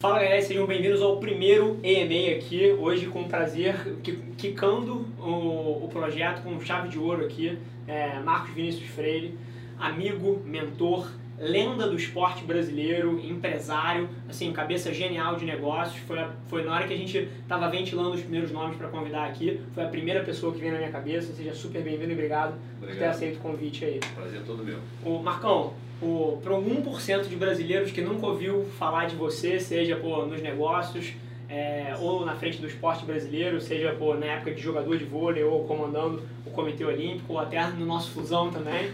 [0.00, 3.74] Fala galera, sejam bem-vindos ao primeiro EMA aqui, hoje com prazer,
[4.36, 9.36] quicando o, o projeto com chave de ouro aqui, é, Marcos Vinícius Freire,
[9.76, 16.76] amigo, mentor, lenda do esporte brasileiro, empresário, assim, cabeça genial de negócios, foi, foi na
[16.76, 20.22] hora que a gente estava ventilando os primeiros nomes para convidar aqui, foi a primeira
[20.22, 23.38] pessoa que veio na minha cabeça, seja super bem-vindo e obrigado, obrigado, por ter aceito
[23.38, 23.98] o convite aí.
[24.14, 24.78] Prazer todo meu.
[25.04, 25.74] O Marcão,
[26.42, 31.12] para o 1% de brasileiros que nunca ouviu falar de você, seja pô, nos negócios
[31.48, 35.42] é, ou na frente do esporte brasileiro, seja pô, na época de jogador de vôlei
[35.42, 38.90] ou comandando o Comitê Olímpico, ou até no nosso fusão também.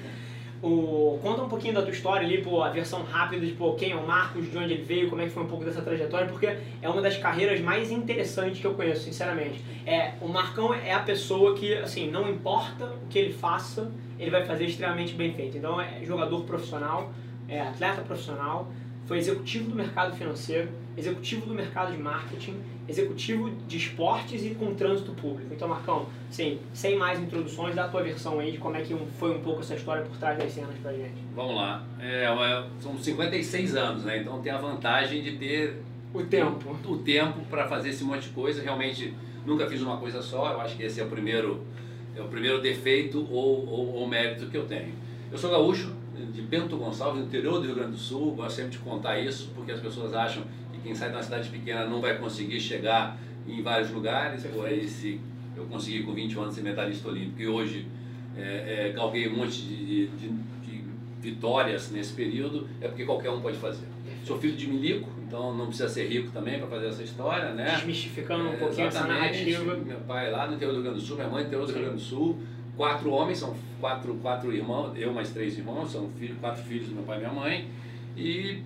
[0.67, 3.93] O, conta um pouquinho da tua história ali, pô, a versão rápida de pô, quem
[3.93, 6.27] é o Marcos, de onde ele veio, como é que foi um pouco dessa trajetória,
[6.27, 9.63] porque é uma das carreiras mais interessantes que eu conheço, sinceramente.
[9.85, 14.31] É, o Marcão é a pessoa que, assim, não importa o que ele faça, ele
[14.31, 15.59] vai fazer extremamente bem feito.
[15.59, 17.13] Então é jogador profissional,
[17.47, 18.73] é atleta profissional,
[19.07, 22.57] foi executivo do mercado financeiro, executivo do mercado de marketing,
[22.89, 25.53] executivo de esportes e com trânsito público.
[25.53, 28.95] Então, Marcão, sim, sem mais introduções, dá a tua versão aí de como é que
[29.19, 31.23] foi um pouco essa história por trás das cenas pra gente.
[31.35, 31.85] Vamos lá.
[32.01, 32.27] É,
[32.81, 34.19] são 56 anos, né?
[34.19, 35.83] Então tem a vantagem de ter
[36.13, 36.77] o tempo.
[36.85, 38.63] O, o tempo para fazer esse monte de coisa.
[38.63, 40.53] Realmente nunca fiz uma coisa só.
[40.53, 41.63] Eu acho que esse é o primeiro
[42.17, 44.93] é o primeiro defeito ou, ou, ou mérito que eu tenho.
[45.33, 45.93] Eu sou gaúcho,
[46.33, 48.35] de Bento Gonçalves, no interior do Rio Grande do Sul.
[48.35, 51.49] Gosto sempre de contar isso, porque as pessoas acham que quem sai de uma cidade
[51.49, 54.45] pequena não vai conseguir chegar em vários lugares.
[54.47, 55.21] Por aí, se
[55.57, 57.87] eu consegui com 20 anos ser medalhista olímpico e hoje
[58.37, 60.85] é, é, galguei um monte de, de, de
[61.21, 63.87] vitórias nesse período, é porque qualquer um pode fazer.
[64.25, 67.75] Sou filho de milico, então não precisa ser rico também para fazer essa história, né?
[67.77, 69.75] Desmistificando um é, pouquinho essa narrativa.
[69.77, 71.73] Meu pai lá no interior do Rio Grande do Sul, minha mãe no interior do
[71.73, 72.39] Rio Grande do Sul.
[72.77, 76.95] Quatro homens, são quatro, quatro irmãos, eu mais três irmãos, são filho, quatro filhos do
[76.95, 77.69] meu pai e minha mãe.
[78.17, 78.63] E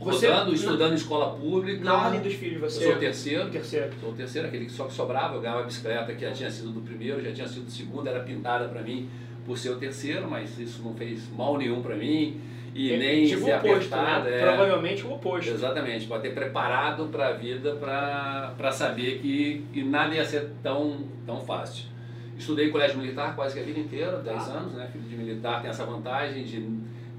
[0.00, 1.84] você, rodando, estudando em escola pública.
[1.84, 2.84] Na ordem dos filhos, você?
[2.84, 3.50] Eu sou o terceiro.
[3.50, 3.90] terceiro.
[4.00, 5.34] Sou o terceiro, aquele que só que sobrava.
[5.34, 8.08] Eu ganhava a bicicleta que já tinha sido do primeiro, já tinha sido do segundo,
[8.08, 9.08] era pintada para mim
[9.44, 12.38] por ser o terceiro, mas isso não fez mal nenhum para mim
[12.74, 14.24] e nem tipo ser oposto, apertado.
[14.24, 14.40] Né?
[14.40, 15.50] É, Provavelmente o oposto.
[15.50, 21.04] Exatamente, para ter preparado para a vida, para saber que, que nada ia ser tão,
[21.26, 21.86] tão fácil.
[22.38, 24.52] Estudei colégio militar quase que a vida inteira, 10 ah.
[24.52, 24.88] anos, né?
[24.92, 26.60] Filho de militar tem essa vantagem de,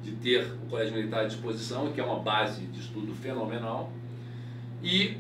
[0.02, 3.92] de ter o colégio militar à disposição, que é uma base de estudo fenomenal.
[4.82, 5.18] E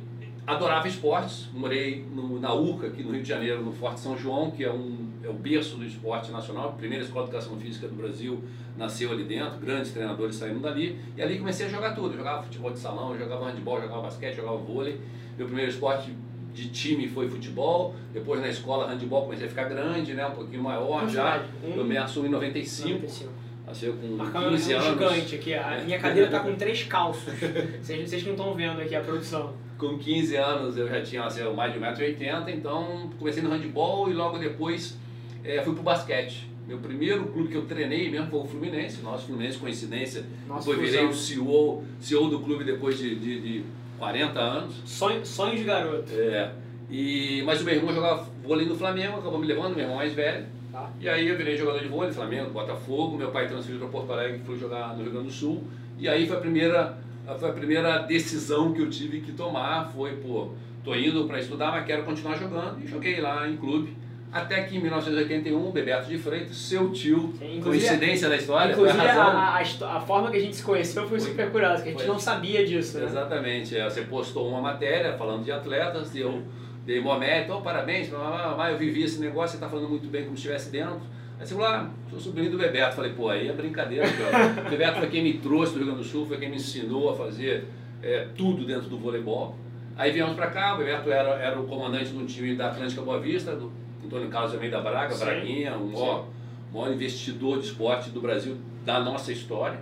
[0.47, 1.47] adorava esportes.
[1.53, 4.71] Morei no, na URCA, aqui no Rio de Janeiro, no Forte São João, que é,
[4.71, 6.69] um, é o berço do esporte nacional.
[6.69, 8.41] A primeira escola de educação física do Brasil
[8.77, 10.97] nasceu ali dentro, grandes treinadores saíram dali.
[11.15, 12.13] E ali comecei a jogar tudo.
[12.13, 14.99] Eu jogava futebol de salão, jogava handebol, jogava basquete, jogava vôlei.
[15.37, 16.13] Meu primeiro esporte
[16.53, 17.95] de time foi futebol.
[18.13, 20.25] Depois na escola, handebol, comecei a ficar grande, né?
[20.25, 21.43] um pouquinho maior já.
[21.63, 22.89] Eu me assumi em 95.
[22.89, 23.31] 95.
[23.67, 24.87] Nasceu com Marcando 15 anos.
[24.87, 25.53] gigante aqui.
[25.53, 27.33] A minha cadeira está com três calços.
[27.81, 31.41] vocês, vocês não estão vendo aqui a produção com 15 anos eu já tinha assim,
[31.53, 34.97] mais de 1,80m, então comecei no handball e logo depois
[35.43, 36.49] é, fui pro basquete.
[36.67, 40.23] Meu primeiro clube que eu treinei mesmo foi o Fluminense, nosso Fluminense, coincidência.
[40.47, 43.63] Nossa, depois virei o CEO, CEO do clube depois de, de, de
[43.99, 44.75] 40 anos.
[44.85, 46.11] Sonho, sonho de garoto.
[46.13, 46.51] É.
[46.89, 50.13] E, mas o meu irmão jogava vôlei no Flamengo, acabou me levando, meu irmão mais
[50.13, 50.47] velho.
[50.71, 50.89] Tá.
[50.99, 53.17] E aí eu virei jogador de vôlei, Flamengo, Botafogo.
[53.17, 55.63] Meu pai transferiu para Porto Alegre e fui jogar no Rio Grande do Sul.
[55.99, 56.97] E aí foi a primeira
[57.37, 60.49] foi a primeira decisão que eu tive que tomar, foi, pô,
[60.83, 63.95] tô indo para estudar, mas quero continuar jogando, e joguei lá em clube.
[64.31, 69.23] Até que em 1981, Bebeto de Freitas, seu tio, Sim, coincidência da história, inclusive a,
[69.23, 72.03] a, a, forma que a gente se conheceu foi, foi super curiosa, que a gente
[72.03, 72.99] foi, não sabia disso.
[72.99, 73.05] Né?
[73.05, 76.43] Exatamente, é, você postou uma matéria falando de atletas, e eu
[76.85, 78.09] dei uma mérito, oh, parabéns,
[78.55, 81.01] mas eu vivi esse negócio, você está falando muito bem como se estivesse dentro.
[81.39, 82.95] Aí você falou, ah, sou sobrinho do Bebeto.
[82.95, 84.61] Falei, pô, aí é brincadeira, cara.
[84.67, 87.09] o Bebeto foi quem me trouxe do Rio Grande do Sul, foi quem me ensinou
[87.09, 87.65] a fazer
[88.03, 89.55] é, tudo dentro do voleibol.
[89.95, 93.19] Aí viemos para cá, o Bebeto era, era o comandante do time da Atlântica Boa
[93.19, 93.71] Vista, do
[94.09, 95.23] Antônio Carlos Almeida Braga, Sim.
[95.23, 96.25] Braguinha, o maior,
[96.73, 99.79] maior investidor de esporte do Brasil da nossa história.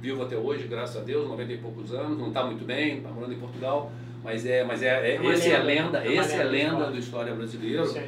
[0.00, 3.10] Vivo até hoje, graças a Deus, 90 e poucos anos, não está muito bem, está
[3.10, 3.92] morando em Portugal,
[4.24, 6.90] mas é, mas é, é, é esse lenda, é a lenda, é esse é lenda
[6.90, 7.86] do história brasileiro.
[7.86, 8.00] Sim.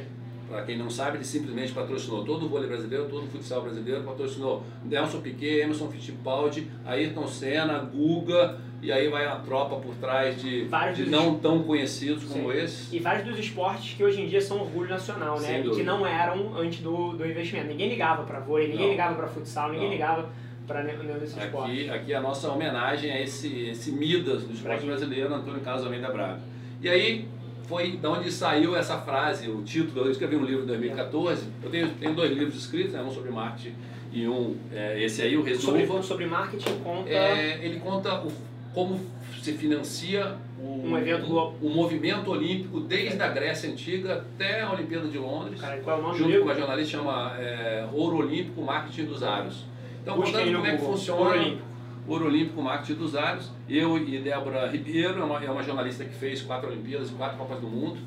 [0.49, 4.01] Para quem não sabe, ele simplesmente patrocinou todo o vôlei brasileiro, todo o futsal brasileiro,
[4.01, 10.41] patrocinou Nelson Piquet, Emerson Fittipaldi, Ayrton Senna, Guga, e aí vai a tropa por trás
[10.41, 12.59] de, de não tão conhecidos como Sim.
[12.59, 12.93] esses.
[12.93, 15.61] E vários dos esportes que hoje em dia são orgulho nacional, né?
[15.65, 17.67] E que não eram antes do, do investimento.
[17.67, 18.91] Ninguém ligava para vôlei, ninguém não.
[18.91, 19.93] ligava para futsal, ninguém não.
[19.93, 20.29] ligava
[20.65, 21.89] para nenhum desses esportes.
[21.89, 26.39] Aqui a nossa homenagem é esse, esse Midas do esporte brasileiro, Antônio Carlos Almeida Braga.
[26.81, 27.27] E aí,
[27.63, 30.05] foi de onde saiu essa frase, o título.
[30.05, 31.47] Eu escrevi um livro em 2014.
[31.61, 33.75] Eu tenho, tenho dois livros escritos, né, um sobre marketing
[34.11, 35.85] e um, é, esse aí, o Resolva.
[35.85, 37.09] Sobre, sobre marketing conta...
[37.09, 38.31] É, ele conta o,
[38.73, 38.99] como
[39.41, 45.07] se financia o, Um evento o, movimento olímpico desde a Grécia Antiga até a Olimpíada
[45.07, 48.17] de Londres, Cara, qual é o nome junto com uma jornalista que chama é, Ouro
[48.17, 49.65] Olímpico Marketing dos Aros.
[50.01, 51.61] Então, contando como é que funciona Ouro Olímpico.
[52.07, 53.51] Ouro Olímpico Marketing dos Aros.
[53.69, 57.37] Eu e Débora Ribeiro, é uma, é uma jornalista que fez quatro Olimpíadas e quatro
[57.37, 57.97] Copas do Mundo,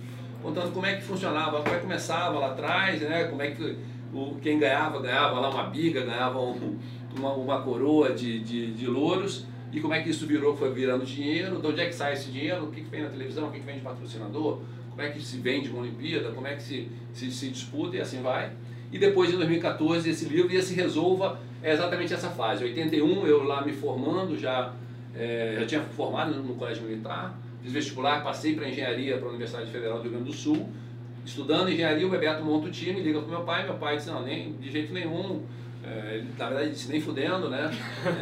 [0.43, 3.25] contando como é que funcionava, como é que começava lá atrás, né?
[3.25, 3.77] como é que
[4.13, 6.79] o, quem ganhava, ganhava lá uma biga, ganhava um-
[7.17, 11.05] uma, uma coroa de, de, de louros, e como é que isso virou, foi virando
[11.05, 13.51] dinheiro, de onde é que sai esse dinheiro, o que, que vem na televisão, o
[13.51, 14.61] que, que vem de patrocinador,
[14.91, 18.01] como é que se vende uma Olimpíada, como é que se, se, se disputa e
[18.01, 18.53] assim vai.
[18.93, 22.65] E depois, em 2014, esse livro ia se resolva é exatamente essa fase.
[22.65, 24.75] 81, eu lá me formando, já,
[25.15, 29.71] é, já tinha formado no Colégio Militar, fiz vestibular, passei para engenharia para a Universidade
[29.71, 30.69] Federal do Rio Grande do Sul.
[31.25, 34.23] Estudando engenharia, o Bebeto monta o time, liga para meu pai, meu pai disse, não,
[34.23, 35.43] nem, de jeito nenhum,
[35.85, 37.71] é, na verdade disse, nem fudendo, né?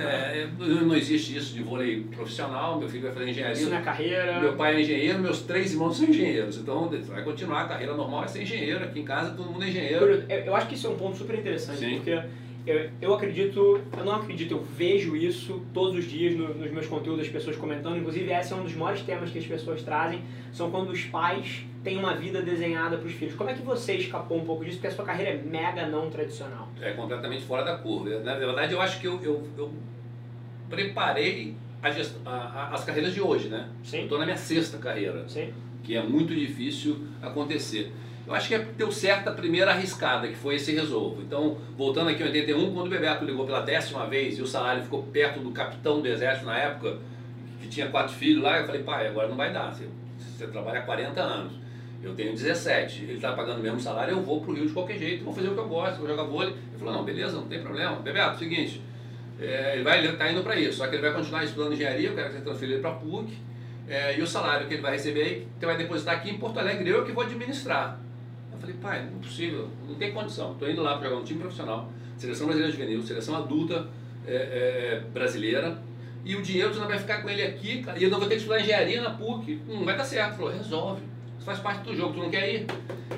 [0.00, 3.54] É, não existe isso de vôlei profissional, meu filho vai fazer engenharia.
[3.60, 4.40] Isso na carreira.
[4.40, 8.24] Meu pai é engenheiro, meus três irmãos são engenheiros, então vai continuar, a carreira normal
[8.24, 10.24] é ser engenheiro, aqui em casa todo mundo é engenheiro.
[10.28, 11.96] Eu, eu acho que isso é um ponto super interessante, Sim.
[11.96, 12.18] porque
[12.66, 16.86] eu, eu acredito, eu não acredito, eu vejo isso todos os dias no- nos meus
[16.86, 17.96] conteúdos, as pessoas comentando.
[17.96, 20.22] Inclusive, esse é um dos maiores temas que as pessoas trazem,
[20.52, 23.34] são quando os pais têm uma vida desenhada para os filhos.
[23.34, 24.76] Como é que você escapou um pouco disso?
[24.76, 26.68] Porque a sua carreira é mega não tradicional.
[26.80, 28.18] é completamente fora da curva.
[28.20, 29.72] Na verdade, eu acho que eu, eu, eu
[30.68, 33.68] preparei a gest- a- a- as carreiras de hoje, né?
[33.82, 34.02] Sim?
[34.02, 35.52] Estou na minha sexta carreira, Sim?
[35.82, 37.92] que é muito difícil acontecer.
[38.26, 41.22] Eu acho que é- deu certo a primeira arriscada, que foi esse resolvo.
[41.22, 44.82] Então, voltando aqui em 81, quando o Bebeto ligou pela décima vez e o salário
[44.82, 46.98] ficou perto do capitão do exército na época,
[47.60, 49.74] que tinha quatro filhos lá, eu falei, pai, agora não vai dar.
[49.74, 49.88] Você,
[50.18, 51.54] você trabalha há 40 anos.
[52.02, 54.98] Eu tenho 17, ele está pagando o mesmo salário, eu vou pro Rio de qualquer
[54.98, 56.52] jeito, vou fazer o que eu gosto, vou jogar vôlei.
[56.52, 57.96] Ele falou, não, beleza, não tem problema.
[57.96, 58.80] Bebeto, seguinte,
[59.38, 62.08] é, ele vai ele tá indo para isso, só que ele vai continuar estudando engenharia,
[62.08, 63.32] eu quero que você transfira ele para PUC,
[63.86, 66.58] é, e o salário que ele vai receber aí, você vai depositar aqui em Porto
[66.58, 68.00] Alegre, eu que vou administrar.
[68.52, 70.52] Eu falei, pai, não é possível, não tem condição.
[70.52, 73.88] Estou indo lá para jogar um time profissional, seleção brasileira juvenil, seleção adulta
[74.26, 75.78] é, brasileira,
[76.24, 78.34] e o dinheiro você não vai ficar com ele aqui, e eu não vou ter
[78.34, 79.60] que estudar engenharia na PUC.
[79.66, 80.28] Não vai dar certo.
[80.28, 81.02] Ele falou, resolve.
[81.40, 82.66] Isso faz parte do jogo, tu não quer ir.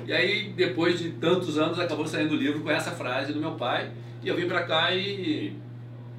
[0.07, 3.51] E aí, depois de tantos anos, acabou saindo o livro com essa frase do meu
[3.55, 3.91] pai,
[4.23, 5.53] e eu vim para cá e,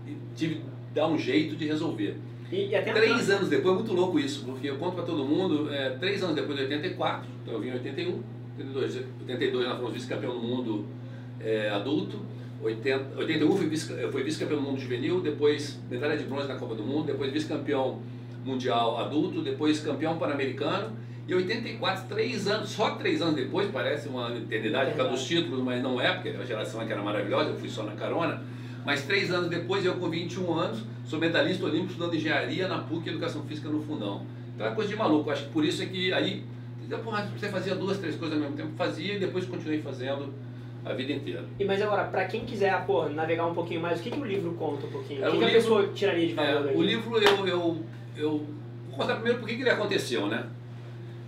[0.07, 0.63] e tive que
[0.95, 2.19] dar um jeito de resolver.
[2.53, 5.73] E, e Três anos depois, é muito louco isso, porque eu conto para todo mundo,
[5.73, 8.23] é, três anos depois de 84, então eu vim em 81,
[8.59, 10.85] 82, 82 nós fomos vice-campeão do mundo
[11.41, 12.21] é, adulto,
[12.63, 16.57] 80, 81 fui vice- eu fui vice-campeão do mundo juvenil, depois medalha de bronze na
[16.57, 18.01] Copa do Mundo, depois vice-campeão
[18.45, 20.93] mundial adulto, depois campeão pan-americano,
[21.27, 25.63] e 84, três anos, só três anos depois, parece uma eternidade por causa dos títulos,
[25.65, 28.43] mas não é, porque a geração que era maravilhosa, eu fui só na carona,
[28.85, 33.09] mas três anos depois, eu com 21 anos, sou medalhista olímpico estudando engenharia na PUC
[33.09, 34.27] Educação Física no Fundão.
[34.55, 36.45] Então é coisa de maluco, acho que por isso é que aí,
[37.39, 40.33] você fazia duas, três coisas ao mesmo tempo, fazia e depois continuei fazendo
[40.85, 41.45] a vida inteira.
[41.59, 44.25] E, mas agora, pra quem quiser, pô, navegar um pouquinho mais, o que, que o
[44.25, 45.25] livro conta um pouquinho?
[45.25, 47.83] É, o que, que a livro- pessoa tiraria de valor É, o livro eu, eu,
[48.17, 48.31] eu
[48.91, 50.45] vou contar primeiro por que ele aconteceu, né?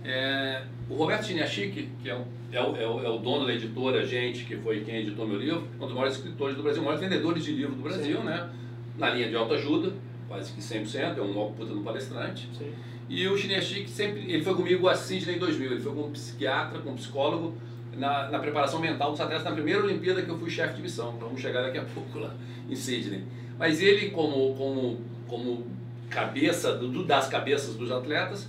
[0.07, 3.53] É, o Roberto Chiniachik, que é o, é, o, é, o, é o dono da
[3.53, 6.85] editora Gente, que foi quem editou meu livro, um dos maiores escritores do Brasil, um
[6.85, 8.23] dos maiores vendedores de livro do Brasil, Sim.
[8.23, 8.49] né?
[8.97, 9.91] Na linha de autoajuda,
[10.29, 12.47] quase que 100%, é um puta no palestrante.
[12.57, 12.71] Sim.
[13.09, 16.79] E o Chiniachik sempre, ele foi comigo a Sydney em 2000, ele foi como psiquiatra,
[16.79, 17.53] como psicólogo,
[17.97, 21.17] na, na preparação mental dos atletas na primeira Olimpíada que eu fui chefe de missão.
[21.19, 22.33] Vamos chegar daqui a pouco lá
[22.69, 23.23] em Sydney.
[23.59, 25.67] Mas ele, como, como, como
[26.09, 28.47] cabeça do- das cabeças dos atletas,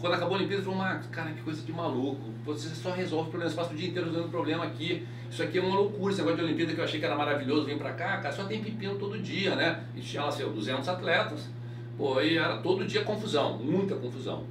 [0.00, 2.22] quando acabou a Olimpíada, falou: Marcos, cara, que coisa de maluco.
[2.44, 5.06] Você só resolve problemas, passa o dia inteiro resolvendo problema aqui.
[5.30, 6.12] Isso aqui é uma loucura.
[6.12, 8.44] Esse negócio de Olimpíada que eu achei que era maravilhoso, vem pra cá, cara, só
[8.44, 9.84] tem pepino todo dia, né?
[9.96, 11.48] E tinha lá, sei, lá, 200 atletas.
[11.96, 14.44] Pô, e era todo dia confusão, muita confusão.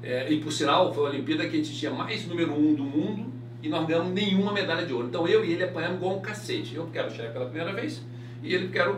[0.00, 2.84] É, e por sinal, foi a Olimpíada que a gente tinha mais número um do
[2.84, 3.32] mundo
[3.62, 5.08] e nós ganhamos nenhuma medalha de ouro.
[5.08, 6.76] Então eu e ele apanhamos igual um cacete.
[6.76, 8.00] Eu porque era o chefe pela primeira vez
[8.42, 8.96] e ele porque era o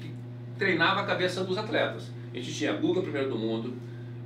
[0.00, 0.12] que
[0.58, 2.10] treinava a cabeça dos atletas.
[2.34, 3.74] A gente tinha Guga primeiro do mundo,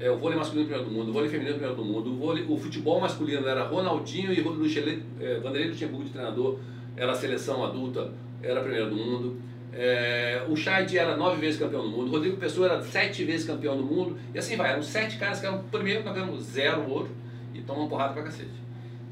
[0.03, 2.45] é, o vôlei masculino primeiro do mundo, o vôlei feminino primeiro do mundo, o, vôlei,
[2.49, 6.59] o futebol masculino era Ronaldinho e Luxele, é, Vanderlei Luxemburgo de treinador,
[6.97, 8.11] era a seleção adulta,
[8.43, 9.41] era primeiro do mundo.
[9.73, 13.47] É, o Chad era nove vezes campeão do mundo, o Rodrigo Pessoa era sete vezes
[13.47, 16.91] campeão do mundo, e assim vai, eram sete caras que eram primeiro, nós ganhamos zero
[16.91, 17.09] ouro
[17.55, 18.51] e tomam porrada pra cacete.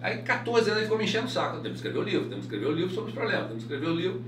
[0.03, 2.47] Aí 14 anos ele ficou me enchendo o saco, temos que escrever o livro, temos
[2.47, 4.23] que escrever o livro sobre os problemas, temos que escrever o livro.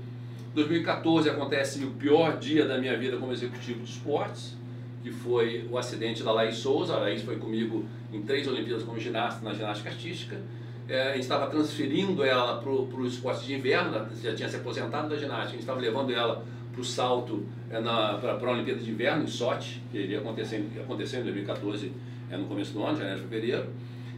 [0.55, 4.55] 2014 acontece o pior dia da minha vida como executivo de esportes,
[5.03, 6.95] que foi o acidente da Laís Souza.
[6.95, 10.39] A Laís foi comigo em três Olimpíadas como ginasta na ginástica artística.
[10.87, 15.09] É, a gente estava transferindo ela para o esporte de inverno, já tinha se aposentado
[15.09, 18.89] da ginástica, a gente estava levando ela para o salto é, para a Olimpíada de
[18.89, 21.91] Inverno em Sochi, que iria acontecer, aconteceu em 2014
[22.29, 23.67] é no começo do ano, janeiro, fevereiro,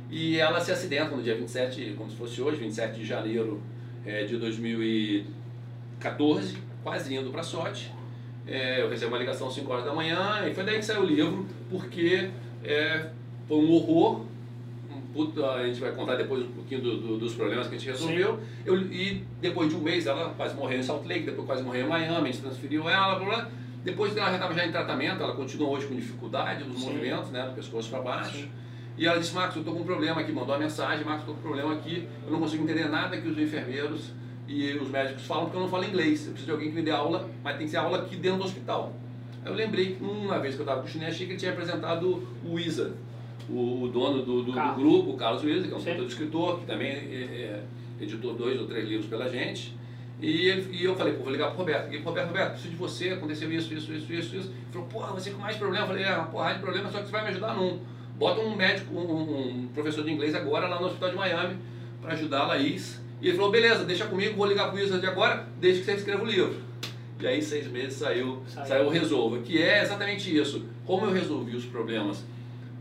[0.09, 3.61] e ela se acidenta no dia 27, como se fosse hoje, 27 de janeiro
[4.05, 7.91] é, de 2014, quase indo para sorte.
[8.47, 11.01] É, eu recebi uma ligação às 5 horas da manhã e foi daí que saiu
[11.01, 12.29] o livro, porque
[12.63, 13.09] é,
[13.47, 14.25] foi um horror.
[15.55, 18.39] a gente vai contar depois um pouquinho do, do, dos problemas que a gente resolveu.
[18.65, 21.85] Eu, e depois de um mês ela quase morreu em Salt Lake, depois quase morreu
[21.85, 23.51] em Miami, a gente transferiu ela, blá, blá.
[23.83, 26.87] Depois ela já estava já em tratamento, ela continua hoje com dificuldade nos Sim.
[26.87, 28.37] movimentos, né, do pescoço para baixo.
[28.37, 28.49] Sim.
[28.97, 31.35] E ela disse, Marcos, eu estou com um problema aqui, mandou uma mensagem, Marcos, estou
[31.35, 34.11] com um problema aqui, eu não consigo entender nada que os enfermeiros
[34.47, 36.25] e os médicos falam porque eu não falo inglês.
[36.25, 38.39] Eu preciso de alguém que me dê aula, mas tem que ser aula aqui dentro
[38.39, 38.93] do hospital.
[39.43, 41.39] Aí eu lembrei que uma vez que eu estava com o Chinês, achei que ele
[41.39, 42.93] tinha apresentado o Wizard,
[43.49, 46.65] o, dono do, do, do, grupo, o Carlos Wizard, que é um autor escritor, que
[46.65, 47.63] também é, é,
[48.01, 49.75] editou dois ou três livros pela gente.
[50.21, 51.85] E, ele, e eu falei, pô, vou ligar pro Roberto.
[51.85, 54.49] Liguei pro Roberto, Roberto, preciso de você, aconteceu isso, isso, isso, isso, isso.
[54.49, 55.83] Ele falou, porra, você com mais problema.
[55.83, 57.79] Eu falei, é, uma porrada de problema, só que você vai me ajudar num.
[58.17, 61.57] Bota um médico, um, um professor de inglês agora lá no hospital de Miami
[62.01, 63.04] para ajudar a Laís.
[63.25, 65.93] E ele falou, beleza, deixa comigo, vou ligar pro Wizard de agora, desde que você
[65.95, 66.57] escreva o livro.
[67.19, 68.67] E aí, seis meses, saiu, saiu.
[68.67, 70.63] saiu o Resolva, que é exatamente isso.
[70.85, 72.23] Como eu resolvi os problemas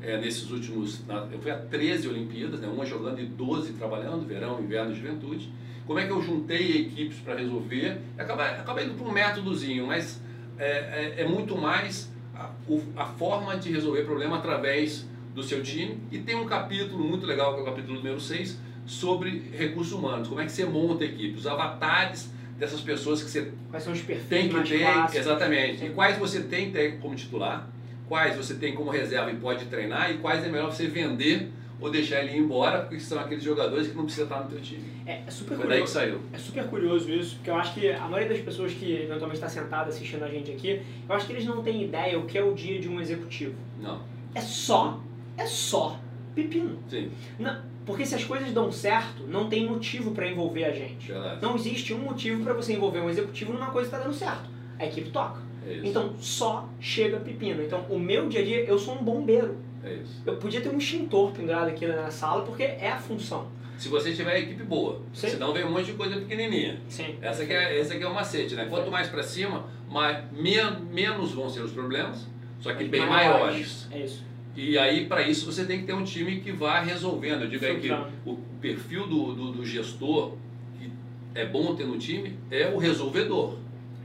[0.02, 1.02] é, nesses últimos...
[1.06, 4.96] Na, eu fui a 13 Olimpíadas, né, uma jogando e 12 trabalhando, verão, inverno e
[4.96, 5.50] juventude.
[5.86, 8.02] Como é que eu juntei equipes para resolver?
[8.18, 10.20] Acaba, acaba indo para um métodozinho, mas
[10.58, 12.50] é, é, é muito mais a,
[12.96, 16.00] a forma de resolver problema através do seu time.
[16.12, 20.28] E tem um capítulo muito legal, que é o capítulo número 6, sobre recursos humanos.
[20.28, 23.92] Como é que você monta a equipe, os avatares dessas pessoas que você quais são
[23.92, 25.20] os perfis tem que ter, clássicos.
[25.20, 25.84] exatamente.
[25.84, 27.68] E quais você tem que ter como titular,
[28.08, 31.50] quais você tem como reserva e pode treinar e quais é melhor você vender
[31.80, 34.60] ou deixar ele ir embora, porque são aqueles jogadores que não precisa estar no teu
[34.60, 34.84] time.
[35.04, 35.68] É, é super Foi curioso.
[35.68, 36.20] daí que saiu.
[36.32, 39.48] É super curioso isso, porque eu acho que a maioria das pessoas que eventualmente está
[39.48, 42.42] sentada assistindo a gente aqui, eu acho que eles não têm ideia o que é
[42.42, 43.54] o dia de um executivo.
[43.80, 44.00] Não.
[44.34, 45.00] É só,
[45.36, 45.98] é só
[46.34, 46.78] pepino.
[46.88, 47.10] Sim.
[47.38, 51.12] Não, porque se as coisas dão certo, não tem motivo para envolver a gente.
[51.12, 51.42] Verdade.
[51.42, 54.48] Não existe um motivo para você envolver um executivo numa coisa que está dando certo.
[54.78, 55.40] A equipe toca.
[55.66, 55.80] É.
[55.84, 57.62] Então só chega pepino.
[57.62, 59.56] Então o meu dia a dia, eu sou um bombeiro.
[59.82, 59.98] É.
[60.24, 63.46] Eu podia ter um extintor pendurado aqui na sala porque é a função.
[63.76, 65.28] Se você tiver a equipe boa, Sim.
[65.28, 66.80] senão vem um monte de coisa pequenininha.
[66.88, 67.16] Sim.
[67.20, 68.66] Essa que é, esse aqui é o macete, né?
[68.70, 72.26] Quanto mais para cima, mais, men menos vão ser os problemas,
[72.60, 73.88] só que bem maiores.
[73.90, 74.24] É isso.
[74.56, 77.42] E aí, para isso, você tem que ter um time que vá resolvendo.
[77.42, 77.90] Eu digo aí que
[78.24, 80.34] o perfil do, do, do gestor,
[80.78, 80.90] que
[81.34, 83.58] é bom ter no time, é o resolvedor.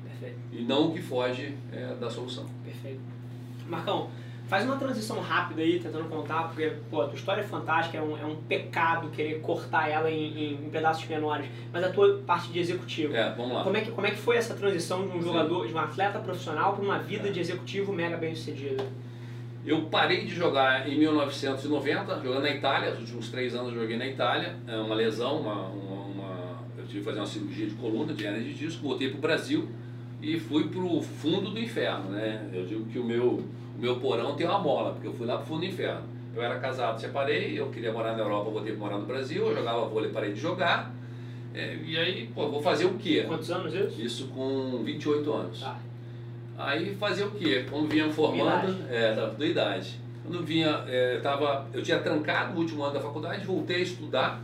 [0.03, 0.37] Perfeito.
[0.51, 2.45] E não o que foge é, da solução.
[2.65, 2.99] Perfeito.
[3.67, 4.09] Marcão,
[4.47, 8.01] faz uma transição rápida aí, tentando contar, porque, pô, a tua história é fantástica, é
[8.01, 12.51] um, é um pecado querer cortar ela em, em pedaços menores, mas a tua parte
[12.51, 13.15] de executivo.
[13.15, 13.63] É, vamos lá.
[13.63, 15.27] Como é, que, como é que foi essa transição de um Sim.
[15.27, 17.31] jogador, de um atleta profissional para uma vida É.
[17.31, 18.83] de executivo mega bem sucedido?
[19.65, 23.97] Eu parei de jogar em 1990, jogando na Itália, os últimos três anos eu joguei
[23.97, 27.75] na Itália, é uma lesão, uma, uma, uma- eu tive que fazer uma cirurgia de
[27.75, 29.67] coluna, de hernia de disco, voltei para o Brasil
[30.21, 32.49] e fui para o fundo do inferno, né?
[32.53, 33.43] Eu digo que o meu,
[33.77, 36.03] o meu porão tem uma mola, porque eu fui lá para o fundo do inferno.
[36.33, 39.55] Eu era casado, separei, eu queria morar na Europa, voltei para morar no Brasil, eu
[39.55, 40.93] jogava vôlei, parei de jogar,
[41.53, 43.25] é, e aí, pô, vou fazer o quê?
[43.27, 44.01] Quantos anos isso?
[44.01, 45.59] Isso com 28 anos.
[45.59, 45.77] Tá.
[46.59, 47.65] Aí fazia o quê?
[47.69, 48.83] Quando vinha formando, Idade.
[48.93, 49.99] é, da, da idade.
[50.23, 54.41] Quando vinha, é, tava, eu tinha trancado o último ano da faculdade, voltei a estudar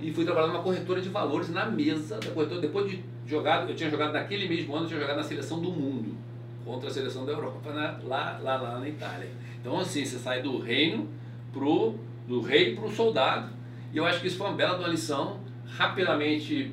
[0.00, 2.60] e fui trabalhar numa corretora de valores na mesa da corretora.
[2.60, 5.70] Depois de jogado, eu tinha jogado naquele mesmo ano, eu tinha jogado na seleção do
[5.70, 6.14] mundo
[6.64, 9.28] contra a seleção da Europa na- lá, lá, lá na Itália.
[9.60, 11.08] Então assim, você sai do reino
[11.52, 11.94] pro
[12.28, 13.50] do rei pro soldado.
[13.92, 15.40] E eu acho que isso foi uma bela uma lição.
[15.76, 16.72] Rapidamente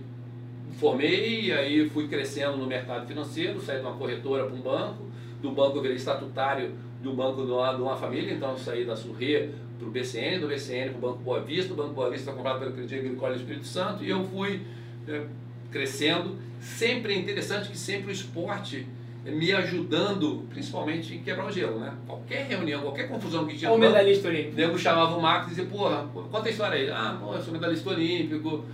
[0.74, 5.06] formei, aí fui crescendo no mercado financeiro, saí de uma corretora para um banco,
[5.42, 8.86] do banco eu virei estatutário do banco de uma, de uma família, então eu saí
[8.86, 12.10] da Surrê para o BCN, do BCN para o Banco Boa Vista, o Banco Boa
[12.10, 14.62] Vista comprado pelo Crédito Agricole do Espírito Santo, e eu fui
[15.08, 15.25] eh,
[15.70, 16.38] crescendo.
[16.62, 18.88] Sempre é interessante que sempre o esporte
[19.25, 21.94] me ajudando, principalmente em quebrar o gelo, né?
[22.06, 24.56] Qualquer reunião, qualquer confusão que tinha banco, medalhista o olímpico.
[24.56, 26.89] nego chamava o Marcos e dizia, porra, conta a história aí.
[26.89, 28.65] Ah, pô, eu sou medalhista olímpico.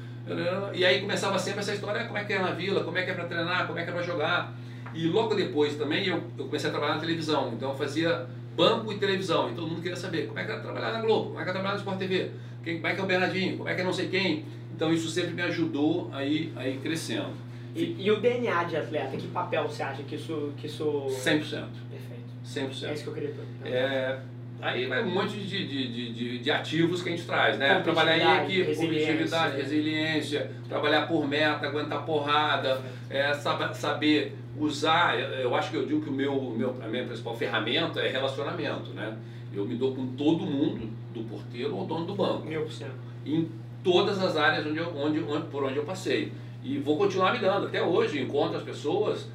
[0.74, 3.12] E aí começava sempre essa história, como é que é na vila, como é que
[3.12, 4.54] é para treinar, como é que é para jogar.
[4.94, 8.92] E logo depois também eu, eu comecei a trabalhar na televisão, então eu fazia banco
[8.92, 11.40] e televisão, e todo mundo queria saber como é que era trabalhar na Globo, como
[11.40, 12.32] é que era trabalhar no Sport TV,
[12.64, 14.46] quem, como é que é o Bernardinho, como é que é não sei quem.
[14.76, 17.34] Então isso sempre me ajudou a ir, a ir crescendo.
[17.76, 20.54] E, e o DNA de atleta, que papel você acha que isso...
[20.58, 20.84] Que isso...
[20.84, 21.42] 100%.
[21.44, 21.70] Perfeito.
[22.46, 22.88] 100%.
[22.88, 23.68] É isso que eu queria perguntar.
[23.68, 24.20] É,
[24.62, 27.80] aí vai um monte de, de, de, de, ativos que a gente traz, né?
[27.82, 28.86] Trabalhar em equipe, resiliência.
[28.88, 35.20] competitividade, resiliência, trabalhar por meta, aguentar porrada, é, sab- saber usar.
[35.20, 38.92] Eu acho que eu digo que o meu, meu, a minha principal ferramenta é relacionamento,
[38.92, 39.18] né?
[39.54, 42.46] Eu me dou com todo mundo, do porteiro ao dono do banco.
[42.46, 42.94] Mil por cento.
[43.26, 43.50] Em
[43.84, 46.32] todas as áreas onde, eu, onde, onde, por onde eu passei.
[46.64, 47.68] E vou continuar me dando.
[47.68, 49.28] Até hoje encontro as pessoas,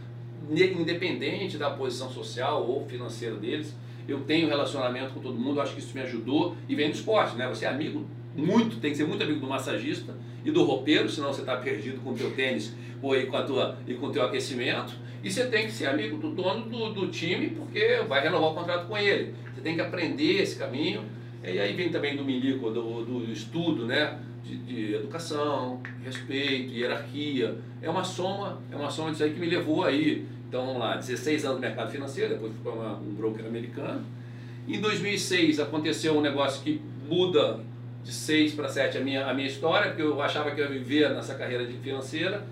[0.51, 3.75] independente da posição social ou financeira deles.
[4.07, 7.37] Eu tenho relacionamento com todo mundo, acho que isso me ajudou e vem do esporte,
[7.37, 7.49] né?
[7.49, 8.07] Você é amigo
[8.37, 12.01] muito, tem que ser muito amigo do massagista e do roupeiro, senão você está perdido
[12.01, 14.95] com o teu tênis ou aí com, a tua, e com o teu aquecimento.
[15.23, 18.55] E você tem que ser amigo do dono do, do time, porque vai renovar o
[18.55, 19.35] contrato com ele.
[19.55, 21.03] Você tem que aprender esse caminho.
[21.43, 24.19] E aí vem também do milico, do, do estudo, né?
[24.43, 27.57] De, de, educação, respeito, hierarquia.
[27.81, 30.27] É uma soma, é uma soma disso aí que me levou aí.
[30.55, 34.07] Então vamos lá, 16 anos no mercado financeiro, depois fui para um broker americano.
[34.69, 37.59] Em 2006 aconteceu um negócio que muda
[38.05, 40.71] de 6 para 7 a minha, a minha história, porque eu achava que eu ia
[40.71, 42.47] viver nessa carreira de financeira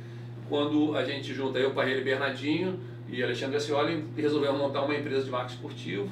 [0.48, 5.30] quando a gente junta eu, Parreira Bernardinho e Alexandre Ascioli resolvemos montar uma empresa de
[5.30, 6.10] marketing esportivo.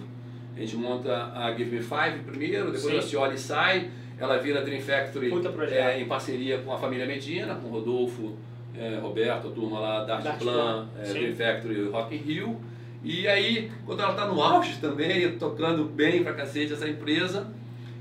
[0.56, 2.97] A gente monta a Give Me Five primeiro, depois Sim.
[2.99, 5.28] a Ascioli sai, ela vira Dream Factory
[5.73, 8.37] é, em parceria com a família Medina, com Rodolfo,
[8.77, 12.61] é, Roberto, a turma lá da Artplan, é, Dream Factory Rock in Rio.
[13.03, 17.47] E aí, quando ela está no auge também, tocando bem pra cacete essa empresa,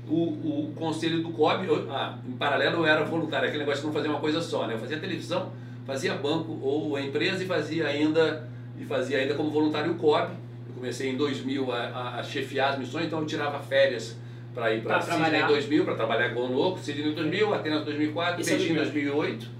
[0.06, 3.94] o, o conselho do COB, ah, em paralelo eu era voluntário, aquele negócio de não
[3.94, 4.74] fazer uma coisa só, né?
[4.74, 5.52] Eu fazia televisão,
[5.86, 8.48] fazia banco ou empresa e fazia ainda
[8.78, 10.32] e fazia ainda como voluntário COB.
[10.68, 14.16] Eu comecei em 2000 a, a chefiar as missões, então eu tirava férias
[14.54, 17.82] para ir para Sydney em 2000, para trabalhar com o louco, Sydney em 2000, Atenas
[17.82, 19.59] em 2004, Beijing em 2008,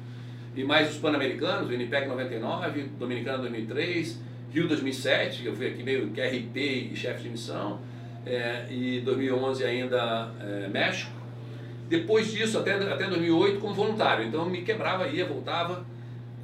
[0.54, 4.20] e mais os Pan-Americanos, o Winnipeg 99, Dominicana 2003,
[4.52, 7.80] Rio 2007, que eu fui aqui meio QRP e chefe de missão,
[8.26, 11.12] é, e 2011 ainda é, México.
[11.88, 15.84] Depois disso, até, até 2008, como voluntário, então eu me quebrava, ia, voltava,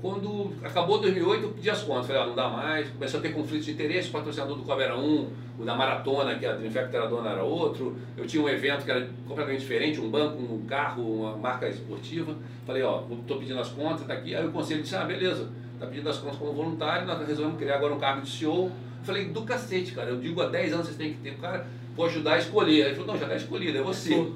[0.01, 2.07] quando acabou 2008, eu pedi as contas.
[2.07, 2.89] Falei, ah, não dá mais.
[2.91, 4.09] Começou a ter conflitos de interesse.
[4.11, 7.97] Patrocinador do Cobb era um, o da maratona, que a Dreamfactor era dona, era outro.
[8.17, 12.37] Eu tinha um evento que era completamente diferente, um banco, um carro, uma marca esportiva.
[12.67, 14.35] Falei, ó, estou pedindo as contas, tá aqui.
[14.35, 17.77] Aí o conselho disse, ah, beleza, tá pedindo as contas como voluntário, nós resolvemos criar
[17.77, 18.71] agora um cargo de CEO.
[19.03, 20.11] falei, do cacete, cara.
[20.11, 21.31] Eu digo, há 10 anos vocês têm que ter.
[21.31, 22.83] O cara pode ajudar a escolher.
[22.83, 24.33] Aí ele falou, não, já está escolhido, é você.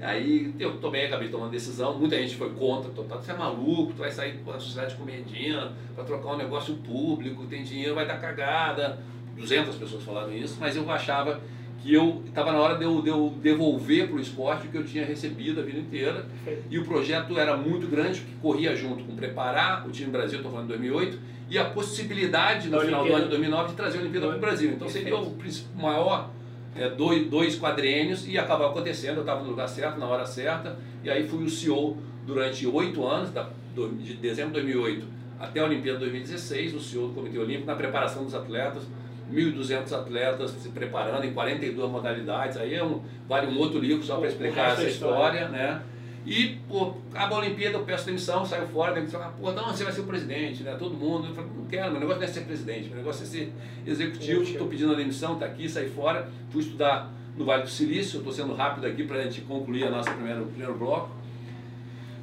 [0.00, 3.98] Aí eu também acabei tomando decisão, muita gente foi contra, total, você é maluco, tu
[3.98, 8.98] vai sair da sociedade comedinha para trocar um negócio público, tem dinheiro, vai dar cagada.
[9.36, 11.40] 200 pessoas falaram isso, mas eu achava
[11.82, 14.78] que eu estava na hora de eu, de eu devolver para o esporte o que
[14.78, 16.26] eu tinha recebido a vida inteira.
[16.70, 20.52] E o projeto era muito grande, que corria junto com preparar o time Brasil, estou
[20.52, 21.18] falando de 2008,
[21.50, 23.28] e a possibilidade no da final Olimpíada.
[23.28, 24.70] do ano de 2009 de trazer a Olimpíada para o Brasil.
[24.70, 25.36] Então seria o
[25.76, 26.30] maior
[26.76, 30.78] é, dois, dois quadrênios e acabou acontecendo, eu estava no lugar certo, na hora certa,
[31.02, 35.06] e aí fui o CEO durante oito anos, da, de dezembro de 2008
[35.42, 38.84] até a Olimpíada 2016, o CEO do Comitê Olímpico, na preparação dos atletas,
[39.32, 44.16] 1.200 atletas se preparando em 42 modalidades, aí é um, vale um outro livro só
[44.18, 45.82] para explicar essa história, né?
[46.24, 49.66] E, pô, acaba a Olimpíada, eu peço demissão, saio fora, tem que falar, pô, não,
[49.66, 50.76] você vai ser o presidente, né?
[50.78, 51.26] Todo mundo.
[51.26, 53.52] Eu falo, não quero, meu negócio não é ser presidente, meu negócio é ser
[53.84, 58.18] executivo, estou pedindo a demissão, tá aqui, saí fora, fui estudar no Vale do Silício,
[58.18, 61.10] estou sendo rápido aqui para a gente concluir a nossa primeira, primeiro bloco.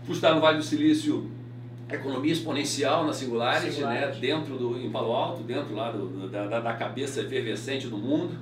[0.03, 1.29] Fui estudar no Vale do Silício
[1.91, 4.15] economia exponencial na Singulares, né?
[4.19, 8.37] Dentro do, em Palo Alto, dentro lá do, da, da cabeça efervescente do mundo.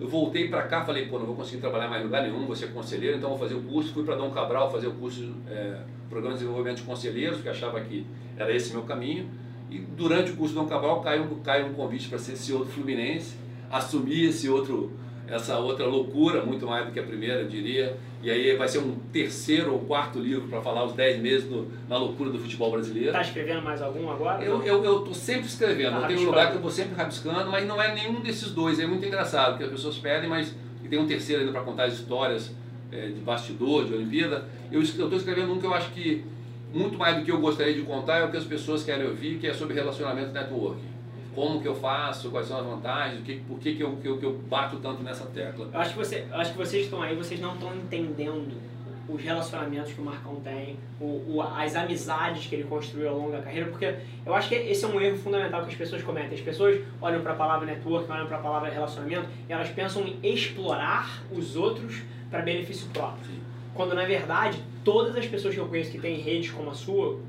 [0.00, 2.54] Eu voltei para cá, falei, pô, não vou conseguir trabalhar mais em lugar nenhum, vou
[2.54, 3.92] ser conselheiro, então vou fazer o curso.
[3.92, 7.80] Fui para Dom Cabral fazer o curso é, Programa de Desenvolvimento de Conselheiros, que achava
[7.80, 9.28] que era esse meu caminho.
[9.70, 13.36] E durante o curso Dom Cabral caiu, caiu um convite para ser CEO do Fluminense,
[13.70, 14.92] assumir esse outro
[15.30, 17.96] essa outra loucura, muito mais do que a primeira, eu diria.
[18.22, 21.70] E aí vai ser um terceiro ou quarto livro para falar os 10 meses no,
[21.88, 23.08] na loucura do futebol brasileiro.
[23.08, 24.42] Está escrevendo mais algum agora?
[24.42, 26.94] Eu estou eu, eu sempre escrevendo, tá eu tenho um lugar que eu vou sempre
[26.94, 28.80] rabiscando, mas não é nenhum desses dois.
[28.80, 30.54] É muito engraçado, porque as pessoas pedem, mas
[30.88, 32.50] tem um terceiro ainda para contar as histórias
[32.90, 34.46] é, de bastidor, de Olimpíada.
[34.72, 36.24] Eu estou escrevendo um que eu acho que
[36.72, 39.38] muito mais do que eu gostaria de contar é o que as pessoas querem ouvir,
[39.38, 40.97] que é sobre relacionamento networking
[41.38, 44.18] como que eu faço, quais são as vantagens, que, por que, que, eu, que, eu,
[44.18, 45.68] que eu bato tanto nessa tecla.
[45.72, 48.60] Eu acho que, você, acho que vocês estão aí, vocês não estão entendendo
[49.08, 53.30] os relacionamentos que o Marcão tem, o, o, as amizades que ele construiu ao longo
[53.30, 53.94] da carreira, porque
[54.26, 56.36] eu acho que esse é um erro fundamental que as pessoas cometem.
[56.36, 60.02] As pessoas olham para a palavra network, olham para a palavra relacionamento e elas pensam
[60.08, 63.24] em explorar os outros para benefício próprio.
[63.26, 63.40] Sim.
[63.74, 67.20] Quando na verdade, todas as pessoas que eu conheço que têm redes como a sua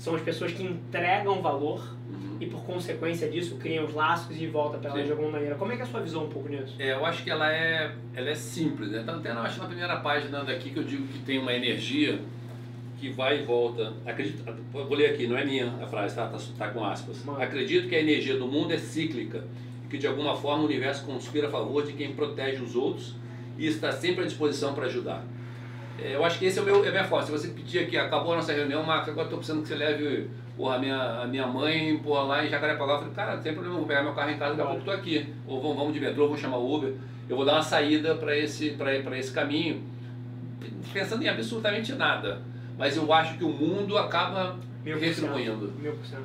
[0.00, 1.94] são as pessoas que entregam valor
[2.40, 5.56] e por consequência disso criam os laços e volta para ela de alguma maneira.
[5.56, 6.74] Como é que é a sua visão um pouco nisso?
[6.78, 9.02] É, eu acho que ela é, ela é simples, né?
[9.04, 12.18] Tá até acho na primeira página daqui que eu digo que tem uma energia
[12.98, 13.92] que vai e volta.
[14.06, 17.22] Acredito, vou ler aqui, não é minha a frase, tá, tá, tá com aspas.
[17.22, 17.42] Mano.
[17.42, 19.44] Acredito que a energia do mundo é cíclica,
[19.90, 23.16] que de alguma forma o universo conspira a favor de quem protege os outros
[23.58, 25.22] e está sempre à disposição para ajudar.
[26.02, 27.26] É, eu acho que esse é, o meu, é a minha força.
[27.26, 30.30] Se você pedir aqui, acabou a nossa reunião, Marcos, agora estou precisando que você leve
[30.56, 32.94] porra, a, minha, a minha mãe porra, lá em Jacarepaguá.
[32.94, 34.78] Eu falei, cara, não tem problema, vou pegar meu carro em casa, daqui a pouco
[34.80, 35.26] estou aqui.
[35.46, 36.94] Ou vamos, vamos de metrô, vou chamar o Uber.
[37.28, 38.76] Eu vou dar uma saída para esse,
[39.18, 39.82] esse caminho,
[40.92, 42.42] pensando em absolutamente nada.
[42.78, 45.72] Mas eu acho que o mundo acaba retribuindo.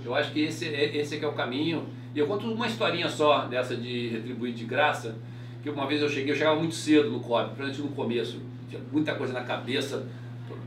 [0.05, 1.85] Eu acho que esse, é, esse é que é o caminho.
[2.13, 5.15] E eu conto uma historinha só dessa de retribuir de graça,
[5.61, 8.81] que uma vez eu cheguei, eu chegava muito cedo no COB, principalmente no começo tinha
[8.91, 10.05] muita coisa na cabeça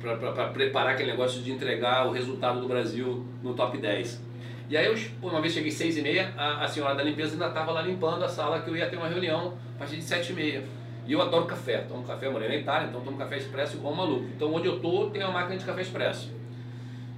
[0.00, 4.28] para preparar aquele negócio de entregar o resultado do Brasil no top 10.
[4.70, 7.48] E aí, eu, uma vez cheguei seis e meia, a, a senhora da limpeza ainda
[7.48, 10.32] estava lá limpando a sala que eu ia ter uma reunião a partir de sete
[10.32, 10.64] e meia.
[11.06, 13.96] E eu adoro café, tomo café, morei na Itália, então tomo café expresso igual um
[13.96, 14.26] maluco.
[14.36, 16.30] Então onde eu tô tem uma máquina de café expresso.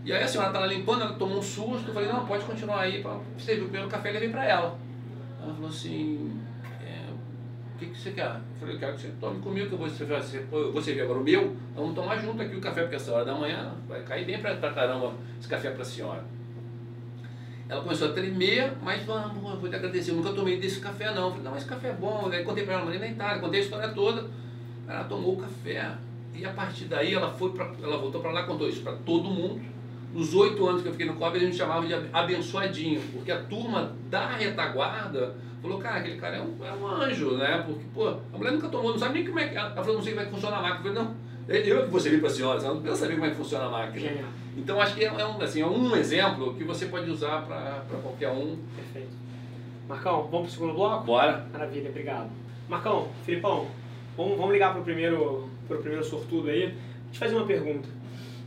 [0.04, 2.44] E aí a senhora está lá limpando, ela tomou um susto, eu falei, não, pode
[2.44, 4.78] continuar aí, para servir o primeiro café e levei para ela.
[5.42, 6.40] Ela falou assim,
[7.80, 8.26] que, que você quer?
[8.26, 11.18] Eu falei, eu quero que você tome comigo, que eu vou servir, vou servir agora
[11.18, 14.26] o meu, vamos tomar junto aqui o café, porque essa hora da manhã vai cair
[14.26, 16.22] bem pra, pra caramba esse café pra senhora.
[17.68, 21.24] Ela começou a tremer, mas vamos, vou te agradecer, eu nunca tomei desse café não.
[21.24, 23.40] Eu falei, não, mas esse café é bom, aí contei pra ela, morei na Itália,
[23.40, 24.28] contei a história toda.
[24.86, 25.92] Ela tomou o café,
[26.34, 29.30] e a partir daí ela foi pra, ela voltou para lá, contou isso para todo
[29.30, 29.60] mundo.
[30.12, 33.42] Nos oito anos que eu fiquei no COB, a gente chamava de abençoadinho, porque a
[33.44, 37.62] turma da retaguarda Falou, cara, aquele cara é um, é um anjo, né?
[37.66, 39.56] Porque, pô, a mulher nunca tomou, não sabe nem como é que.
[39.56, 40.88] Ela falou, não sei como é que funciona a máquina.
[40.88, 41.16] Eu falei, não,
[41.78, 43.70] eu que vou servir para a senhora, ela não saber como é que funciona a
[43.70, 44.08] máquina.
[44.08, 44.28] Genial.
[44.56, 47.84] Então acho que é, é, um, assim, é um exemplo que você pode usar para
[48.02, 48.56] qualquer um.
[48.74, 49.12] Perfeito.
[49.86, 51.04] Marcão, vamos para o segundo bloco?
[51.04, 51.46] Bora.
[51.52, 52.30] Maravilha, obrigado.
[52.66, 53.66] Marcão, Filipão,
[54.16, 56.68] vamos, vamos ligar para o primeiro, pro primeiro sortudo aí.
[56.68, 57.86] Deixa eu te fazer uma pergunta.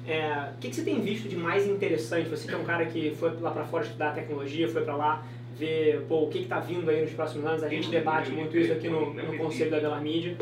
[0.06, 2.30] É, o que, que, você tem visto de mais interessante?
[2.30, 5.26] Você que é um cara que foi lá para fora estudar tecnologia, foi para lá
[5.58, 7.63] ver pô, o que está vindo aí nos próximos anos.
[7.63, 10.36] A gente debate muito isso aqui no, no Conselho da Bela Mídia.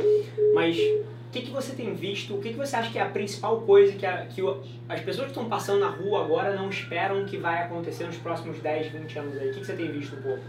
[0.54, 2.36] Mas o que, que você tem visto?
[2.36, 5.00] O que, que você acha que é a principal coisa que, a, que o, as
[5.02, 8.88] pessoas que estão passando na rua agora não esperam que vai acontecer nos próximos 10,
[8.88, 9.50] 20 anos aí?
[9.50, 10.44] O que, que você tem visto um pouco?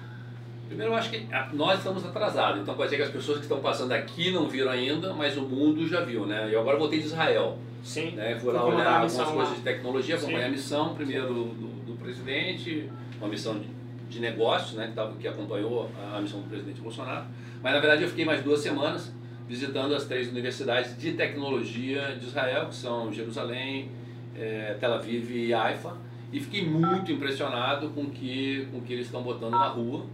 [0.72, 2.62] Primeiro, eu acho que nós estamos atrasados.
[2.62, 5.42] Então, pode ser que as pessoas que estão passando aqui não viram ainda, mas o
[5.42, 6.48] mundo já viu, né?
[6.50, 7.58] Eu agora voltei de Israel.
[7.82, 8.12] Sim.
[8.12, 8.38] Né?
[8.38, 11.44] Fui lá olhar algumas coisas de tecnologia, acompanhar a missão, primeiro do,
[11.86, 13.66] do presidente, uma missão de
[14.12, 17.24] de negócios, né, que, tava, que acompanhou a missão do presidente Bolsonaro.
[17.62, 19.12] Mas na verdade eu fiquei mais duas semanas
[19.48, 23.90] visitando as três universidades de tecnologia de Israel, que são Jerusalém,
[24.36, 25.96] é, Tel Aviv e Haifa,
[26.32, 30.06] e fiquei muito impressionado com que, o que eles estão botando na rua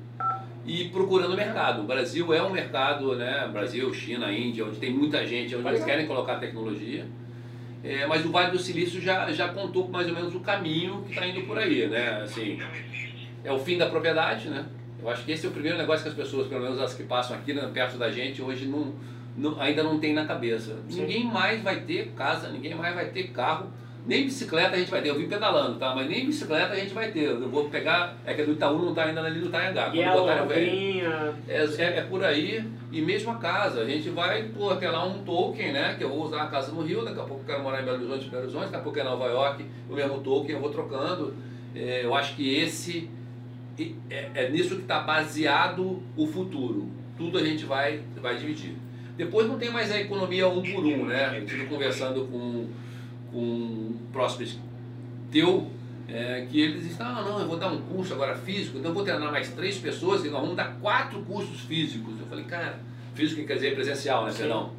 [0.69, 1.81] e procurando mercado.
[1.81, 5.85] O Brasil é um mercado, né, Brasil, China, Índia, onde tem muita gente, onde eles
[5.85, 7.07] querem colocar tecnologia.
[7.83, 11.13] É, mas o Vale do Silício já, já contou mais ou menos o caminho que
[11.13, 12.21] está indo por aí, né?
[12.23, 12.59] Assim,
[13.43, 14.67] é o fim da propriedade, né?
[15.01, 17.05] Eu acho que esse é o primeiro negócio que as pessoas, pelo menos as que
[17.05, 18.93] passam aqui né, perto da gente, hoje não,
[19.37, 20.77] não, ainda não tem na cabeça.
[20.89, 21.03] Sim.
[21.03, 23.71] Ninguém mais vai ter casa, ninguém mais vai ter carro,
[24.09, 25.11] nem bicicleta a gente vai ter.
[25.11, 25.95] Eu vim pedalando, tá?
[25.95, 27.25] Mas nem bicicleta a gente vai ter.
[27.25, 29.91] Eu vou pegar, é que a do Itaú não está ainda ali no Itaiangá.
[29.93, 30.33] E Quando botar,
[31.47, 33.83] é, é, é, por aí, e mesmo a casa.
[33.83, 35.95] A gente vai, pô, ter lá um token, né?
[35.99, 37.85] Que eu vou usar a casa no Rio, daqui a pouco eu quero morar em
[37.85, 40.71] Belo Horizonte, Belo Horizonte, daqui a pouco é Nova York, o mesmo token, eu vou
[40.71, 41.35] trocando.
[41.75, 43.11] É, eu acho que esse
[44.09, 46.89] é, é nisso que está baseado o futuro.
[47.19, 48.75] Tudo a gente vai, vai dividir.
[49.19, 51.37] Depois não tem mais a economia um por um, né?
[51.37, 52.69] Eu estive conversando com,
[53.33, 53.97] com um
[55.31, 55.71] teu,
[56.09, 58.95] é, que eles dizem, ah, não, eu vou dar um curso agora físico, então eu
[58.95, 62.19] vou treinar mais três pessoas e nós vamos dar quatro cursos físicos.
[62.19, 62.79] Eu falei, cara,
[63.15, 64.73] físico quer dizer presencial, né, perdão?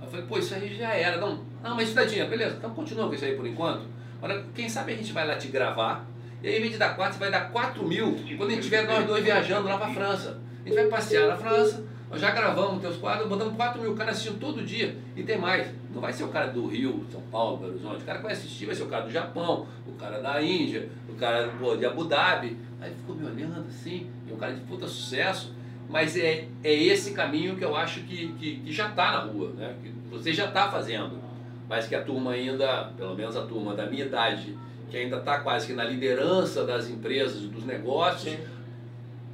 [0.00, 1.18] Eu falei, pô, isso aí já era.
[1.18, 3.82] Não, não mas estudadinha, beleza, então continua com isso aí por enquanto.
[4.20, 6.06] Agora, quem sabe a gente vai lá te gravar
[6.42, 8.64] e aí, em vez de dar 4, você vai dar 4 mil quando a gente
[8.64, 10.40] tiver nós dois viajando lá para França.
[10.64, 14.16] A gente vai passear na França, nós já gravamos teus quadros, botamos 4 mil caras
[14.16, 14.94] assistindo todo dia.
[15.16, 18.02] E tem mais, não vai ser o cara do Rio, São Paulo, Belo Horizonte.
[18.02, 20.90] O cara que vai assistir vai ser o cara do Japão, o cara da Índia,
[21.08, 22.58] o cara pô, de Abu Dhabi.
[22.82, 25.54] Aí ficou me olhando assim, e um cara de puta sucesso.
[25.88, 29.50] Mas é, é esse caminho que eu acho que, que, que já está na rua,
[29.56, 29.74] né?
[29.82, 31.18] que você já está fazendo.
[31.66, 34.54] Mas que a turma ainda, pelo menos a turma da minha idade,
[34.90, 38.38] que ainda está quase que na liderança das empresas, dos negócios, Sim.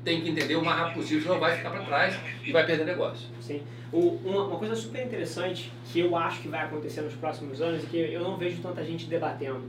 [0.08, 2.86] Tem que entender o mais rápido possível, senão vai ficar para trás e vai perder
[2.86, 3.28] negócio.
[3.42, 3.60] Sim.
[3.92, 7.84] O, uma, uma, coisa super interessante que eu acho que vai acontecer nos próximos anos
[7.84, 9.62] e que eu não vejo tanta gente debatendo.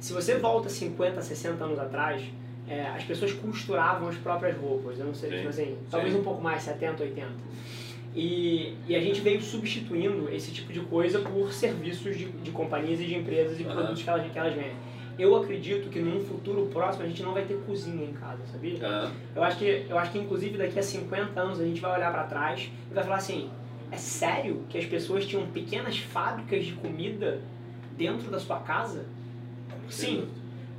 [0.00, 2.22] Se você volta 50, 60 anos atrás,
[2.68, 4.98] é, as pessoas costuravam as próprias roupas.
[4.98, 7.28] Eu não sei, tipo assim, talvez um pouco mais, 70, 80.
[8.14, 13.00] E, e, a gente veio substituindo esse tipo de coisa por serviços de, de companhias
[13.00, 13.72] e de empresas e uhum.
[13.72, 14.76] produtos que elas, que elas vendem.
[15.18, 18.78] Eu acredito que num futuro próximo a gente não vai ter cozinha em casa, sabia?
[18.86, 19.10] Aham.
[19.34, 22.12] Eu acho que eu acho que inclusive daqui a 50 anos a gente vai olhar
[22.12, 23.50] pra trás e vai falar assim:
[23.90, 27.40] é sério que as pessoas tinham pequenas fábricas de comida
[27.96, 29.04] dentro da sua casa?
[29.88, 30.28] Sim.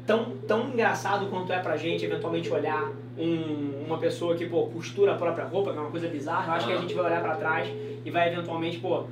[0.05, 5.13] Tão, tão engraçado quanto é pra gente eventualmente olhar um- uma pessoa que pô, costura
[5.13, 6.81] a própria roupa, que é uma coisa bizarra, eu acho que a Aham.
[6.83, 7.67] gente vai olhar pra trás
[8.03, 9.03] e vai eventualmente pô,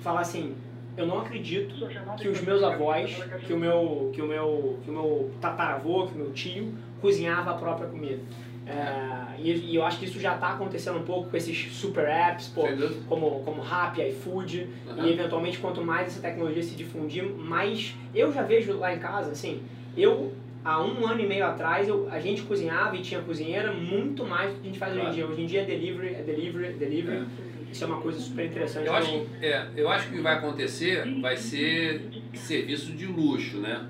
[0.00, 0.54] falar assim:
[0.98, 1.74] eu não acredito
[2.18, 3.14] que os meus avós,
[3.46, 7.52] que o meu, que o meu, que o meu tataravô, que o meu tio cozinhava
[7.52, 8.20] a própria comida.
[8.66, 12.06] É, e, e eu acho que isso já está acontecendo um pouco com esses super
[12.06, 12.68] apps, pô,
[13.06, 15.06] como, como Rappi, iFood, Aham.
[15.06, 19.30] e eventualmente quanto mais essa tecnologia se difundir, mais eu já vejo lá em casa,
[19.30, 19.62] assim,
[19.96, 20.34] eu
[20.64, 24.52] há um ano e meio atrás eu, a gente cozinhava e tinha cozinheira muito mais
[24.52, 25.16] do que a gente faz hoje em Claro.
[25.16, 25.26] dia.
[25.28, 27.26] Hoje em dia é delivery, é delivery, é delivery.
[27.72, 28.86] Isso é uma coisa super interessante.
[28.86, 33.06] Eu acho, que, é, eu acho que o que vai acontecer vai ser serviço de
[33.06, 33.86] luxo, né?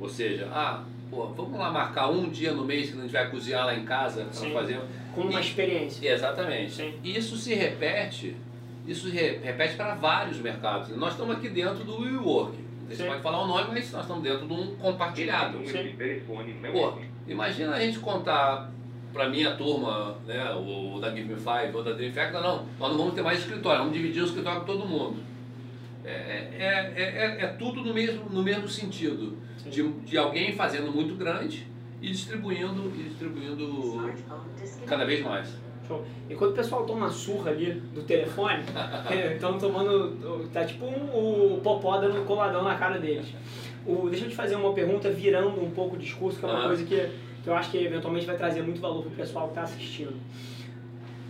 [0.00, 3.30] Ou seja, ah, pô, vamos lá marcar um dia no mês que a gente vai
[3.30, 4.80] cozinhar lá em casa, pra fazer.
[5.14, 6.08] como uma E- experiência.
[6.12, 6.72] Exatamente.
[6.72, 6.94] Sim.
[7.04, 8.34] E isso se repete,
[8.86, 10.88] isso re- repete para vários mercados.
[10.96, 12.56] Nós estamos aqui dentro do WeWork.
[12.88, 13.06] Você Sim.
[13.06, 15.58] pode falar o nome, mas nós estamos dentro de um compartilhado.
[15.66, 15.94] Sim.
[16.72, 18.70] Pô, imagina a gente contar
[19.14, 22.90] pra minha turma, né, o da Give Me Five ou da Dream Factor, não, nós
[22.90, 25.22] não vamos ter mais escritório, vamos dividir o escritório com todo mundo.
[26.04, 29.38] É, é, é, é, é tudo no mesmo, no mesmo sentido,
[29.70, 31.66] de, de alguém fazendo muito grande
[32.02, 34.12] e distribuindo, e distribuindo
[34.84, 35.48] cada vez mais.
[35.86, 36.04] Show.
[36.28, 38.64] Enquanto o pessoal toma surra ali do telefone,
[39.34, 40.48] estão tomando.
[40.52, 43.26] Tá tipo um, o popó dando coladão na cara deles.
[43.86, 46.58] O, deixa eu te fazer uma pergunta virando um pouco o discurso, que é uma
[46.58, 46.68] Aham.
[46.68, 47.10] coisa que,
[47.44, 50.14] que eu acho que eventualmente vai trazer muito valor pro pessoal que está assistindo.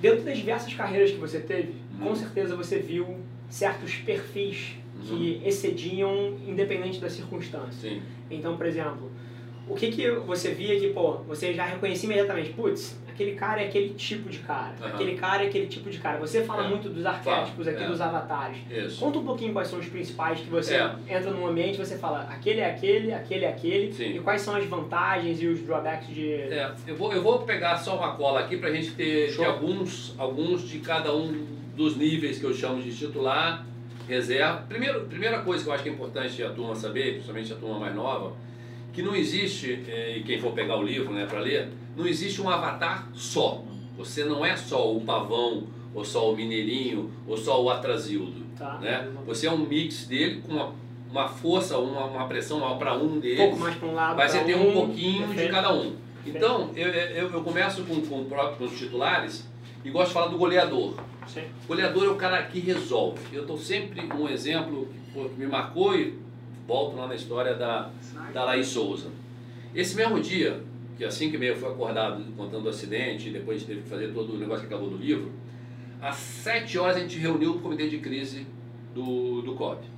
[0.00, 2.06] Dentro das diversas carreiras que você teve, Uhum.
[2.08, 3.18] com certeza você viu
[3.50, 4.74] certos perfis
[5.06, 7.90] que excediam independente da circunstância.
[7.90, 8.00] Sim.
[8.30, 9.10] Então, por exemplo,
[9.68, 13.66] o que que você via que, pô, você já reconhecia imediatamente, putz, aquele cara é
[13.68, 14.88] aquele tipo de cara, Aham.
[14.94, 16.18] aquele cara é aquele tipo de cara.
[16.18, 16.68] Você fala É.
[16.68, 17.86] muito dos arquétipos aqui, é.
[17.86, 18.58] dos avatares.
[18.70, 19.00] Isso.
[19.00, 20.94] Conta um pouquinho quais são os principais que você É.
[21.08, 24.16] entra num ambiente e você fala, aquele é aquele, aquele é aquele, Sim.
[24.16, 26.32] e quais são as vantagens e os drawbacks de...
[26.32, 29.44] É, eu, vou, eu vou pegar só uma cola aqui para a gente ter, ter
[29.44, 31.46] alguns, alguns de cada um
[31.76, 33.64] dos níveis que eu chamo de titular,
[34.08, 34.64] reserva.
[34.68, 37.78] Primeiro, primeira coisa que eu acho que é importante a turma saber, principalmente a turma
[37.78, 38.32] mais nova,
[38.94, 42.40] que não existe, eh, e quem for pegar o livro né, para ler, não existe
[42.40, 43.62] um avatar só.
[43.98, 48.44] Você não é só o pavão, ou só o mineirinho, ou só o atrasildo.
[48.56, 48.78] Tá?
[48.78, 49.08] Né?
[49.26, 50.72] Você é um mix dele com uma,
[51.10, 53.38] uma força, uma, uma pressão maior para um Um deles.
[53.38, 55.52] pouco mais para um lado, Vai pra ser ter um pouquinho de perfeito.
[55.52, 55.96] cada um.
[56.26, 59.46] Então, eu, eu, eu começo com, com, o próprio- com os titulares
[59.84, 60.94] e gosto de falar do goleador.
[61.26, 61.42] Sim.
[61.64, 63.20] O goleador é o cara que resolve.
[63.32, 66.18] Eu estou sempre um exemplo que me marcou e
[66.66, 67.90] volto lá na história da,
[68.32, 69.08] da Laís Souza.
[69.74, 70.62] Esse mesmo dia,
[70.96, 74.34] que às 5 e meia fui acordado contando o acidente, depois teve que fazer todo
[74.34, 75.32] o negócio que acabou do livro,
[76.00, 78.46] às 7 horas a gente reuniu o comitê de crise
[78.94, 79.94] do, do COB.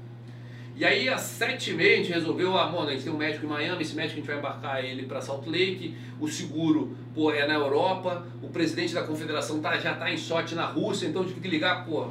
[0.78, 3.16] E aí, às sete e meia, a gente resolveu, ah, mano, a gente tem um
[3.16, 6.94] médico em Miami, esse médico a gente vai embarcar ele para Salt Lake, o seguro,
[7.14, 11.06] pô, é na Europa, o presidente da confederação tá, já tá em shot na Rússia,
[11.06, 12.08] então eu tive que ligar, pô,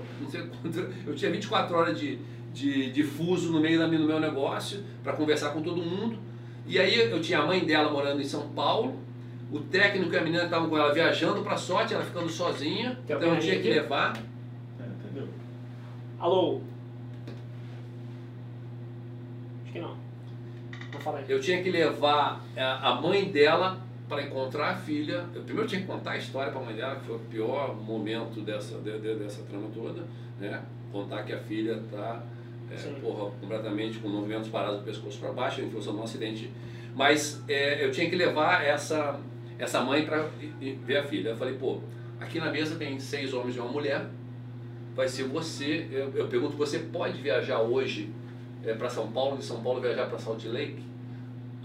[1.06, 2.18] eu tinha 24 horas de,
[2.56, 6.18] de, de fuso no meio da, no meu negócio para conversar com todo mundo.
[6.66, 8.98] E aí eu tinha a mãe dela morando em São Paulo,
[9.52, 13.16] o técnico e a menina estavam com ela viajando para sorte, ela ficando sozinha, Tem
[13.16, 14.18] então eu tinha que levar.
[14.80, 15.28] É, entendeu?
[16.20, 16.62] Alô?
[19.64, 19.96] Acho que não.
[20.92, 21.26] Vou falar aí.
[21.28, 25.26] Eu tinha que levar a a mãe dela para encontrar a filha.
[25.34, 27.76] Eu primeiro tinha que contar a história para a mãe dela, que foi o pior
[27.76, 30.04] momento dessa, de- de- dessa trama toda,
[30.40, 30.62] né?
[30.92, 32.22] Contar que a filha está
[32.76, 32.96] Sim.
[33.02, 36.52] porra, completamente com movimentos parados do pescoço para baixo em função de um acidente.
[36.96, 39.20] Mas é, eu tinha que levar essa,
[39.60, 40.30] essa mãe para
[40.86, 41.30] ver a filha.
[41.30, 41.80] Eu falei, pô,
[42.20, 44.06] aqui na mesa tem seis homens e uma mulher.
[44.96, 45.88] Vai ser você.
[45.92, 48.10] Eu, eu pergunto, você pode viajar hoje
[48.78, 50.95] para São Paulo, de São Paulo viajar para Salt Lake?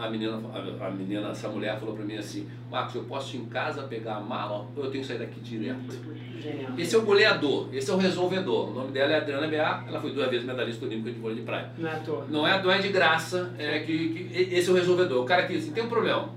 [0.00, 3.40] A menina, a, a menina, essa mulher falou para mim assim, Marcos, eu posso ir
[3.40, 5.94] em casa pegar a mala ou eu tenho que sair daqui direto?
[6.40, 6.72] Genial.
[6.78, 8.70] Esse é o goleador, esse é o resolvedor.
[8.70, 11.42] O nome dela é Adriana Bea, ela foi duas vezes medalhista olímpica de vôlei de
[11.42, 11.70] praia.
[11.76, 12.26] Não é à toa.
[12.30, 15.22] Não é, não é de graça, é que, que esse é o resolvedor.
[15.22, 16.30] O cara que assim, tem um problema.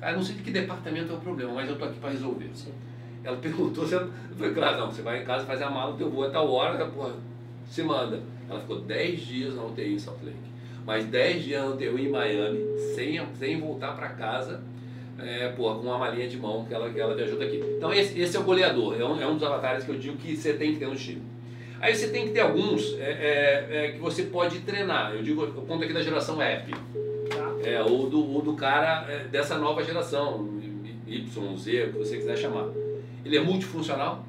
[0.00, 2.50] Cara, não sei de que departamento é o problema, mas eu tô aqui para resolver.
[2.54, 2.72] Sim.
[3.22, 3.96] Ela perguntou, você...
[3.96, 6.50] eu falei, claro, não, você vai em casa, faz a mala, teu voo é tal
[6.50, 7.14] hora, porra,
[7.68, 8.20] se manda.
[8.48, 10.36] Ela ficou 10 dias na UTI em Salt Lake,
[10.88, 14.62] mais 10 dias UTI em Miami, sem, sem voltar para casa,
[15.18, 17.62] é, com uma malinha de mão que ela, que ela viajou daqui.
[17.76, 20.16] Então esse, esse é o goleador, é um, é um dos avatares que eu digo
[20.16, 21.20] que você tem que ter no time.
[21.78, 25.12] Aí você tem que ter alguns é, é, é, que você pode treinar.
[25.14, 26.38] Eu digo, eu conto aqui da geração.
[26.38, 26.44] Tá?
[27.62, 30.58] É, ou do, ou do cara é, dessa nova geração,
[31.06, 32.66] Y, Z, o que você quiser chamar.
[33.26, 34.24] Ele é multifuncional,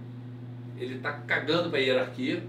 [0.78, 2.44] ele está cagando para a hierarquia,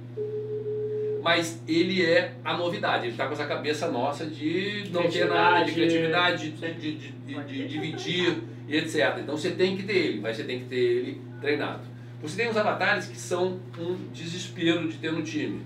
[1.23, 5.65] mas ele é a novidade, ele está com essa cabeça nossa de não ter nada,
[5.65, 9.19] de criatividade, de, de, de, de dividir e etc.
[9.19, 11.83] Então você tem que ter ele, mas você tem que ter ele treinado.
[12.23, 15.63] Você tem os avatares que são um desespero de ter no time,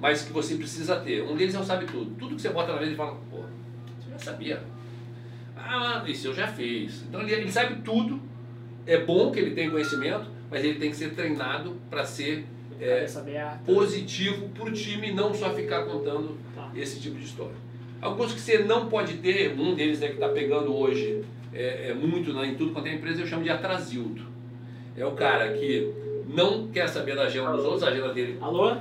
[0.00, 1.22] mas que você precisa ter.
[1.22, 2.14] Um deles é o sabe tudo.
[2.16, 4.62] Tudo que você bota na mesa e fala, pô, você já sabia.
[5.56, 7.02] Ah, isso eu já fiz.
[7.08, 8.20] Então ele, ele sabe tudo.
[8.86, 12.46] É bom que ele tenha conhecimento, mas ele tem que ser treinado para ser
[12.80, 13.06] é,
[13.64, 16.70] positivo para o time não só ficar contando tá.
[16.74, 17.54] esse tipo de história.
[18.00, 21.94] Alguns que você não pode ter, um deles é que está pegando hoje é, é
[21.94, 24.22] muito né, em tudo quanto é empresa, eu chamo de atrasildo.
[24.96, 25.92] É o cara que
[26.28, 28.38] não quer saber da agenda dos outros, a agenda dele.
[28.40, 28.76] Alô?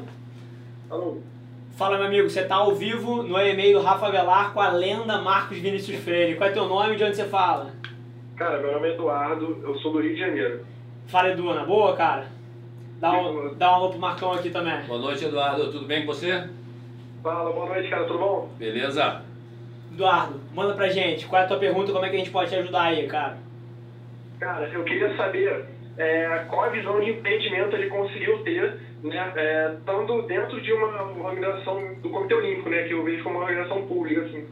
[0.90, 1.18] Alô?
[1.76, 5.22] Fala, meu amigo, você está ao vivo no e-mail do Rafa Velar com a lenda
[5.22, 6.36] Marcos Vinícius Freire.
[6.36, 7.74] Qual é teu nome e de onde você fala?
[8.36, 10.66] Cara, meu nome é Eduardo, eu sou do Rio de Janeiro.
[11.08, 12.28] Fala, Edu, na boa, cara?
[13.00, 14.82] Dá um, dá um alô pro Marcão aqui também.
[14.84, 15.72] Boa noite, Eduardo.
[15.72, 16.50] Tudo bem com você?
[17.22, 18.06] Fala, boa noite, cara.
[18.06, 18.50] Tudo bom?
[18.58, 19.22] Beleza.
[19.92, 21.26] Eduardo, manda pra gente.
[21.26, 23.38] Qual é a tua pergunta como é que a gente pode te ajudar aí, cara?
[24.40, 25.66] Cara, eu queria saber
[25.98, 31.28] é, qual a visão de empreendimento ele conseguiu ter, né, é, estando dentro de uma
[31.28, 34.46] organização do Comitê Olímpico, né, que eu vejo como uma organização pública, assim.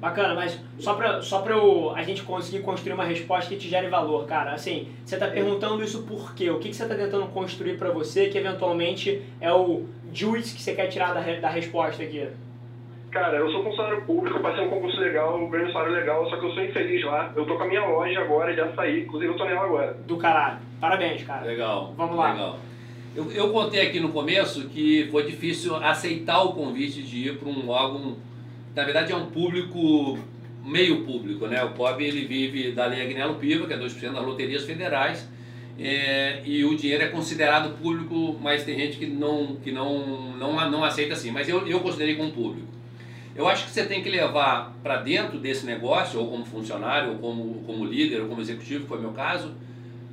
[0.00, 3.68] Bacana, mas só para só pra eu, a gente conseguir construir uma resposta que te
[3.68, 4.52] gere valor, cara.
[4.52, 6.48] Assim, você está perguntando isso por quê?
[6.50, 10.62] O que, que você está tentando construir para você que eventualmente é o juice que
[10.62, 12.28] você quer tirar da, da resposta aqui?
[13.10, 16.46] Cara, eu sou funcionário público, passei um concurso legal, um ganho salário legal, só que
[16.46, 17.32] eu sou infeliz lá.
[17.34, 19.94] Eu tô com a minha loja agora, já saí, inclusive eu tô nela agora.
[20.06, 20.58] Do caralho.
[20.80, 21.44] Parabéns, cara.
[21.44, 21.92] Legal.
[21.96, 22.32] Vamos lá.
[22.32, 22.58] Legal.
[23.16, 27.48] Eu, eu contei aqui no começo que foi difícil aceitar o convite de ir para
[27.48, 28.16] um órgão
[28.78, 30.16] na verdade é um público
[30.64, 31.64] meio público, né?
[31.64, 35.28] O POB ele vive da Lei Agnello Piva, que é 2% das loterias federais,
[35.76, 40.70] é, e o dinheiro é considerado público, mas tem gente que não, que não, não,
[40.70, 41.32] não aceita assim.
[41.32, 42.68] Mas eu, eu considerei como público.
[43.34, 47.18] Eu acho que você tem que levar para dentro desse negócio, ou como funcionário, ou
[47.18, 49.54] como, como líder, ou como executivo, que foi meu caso,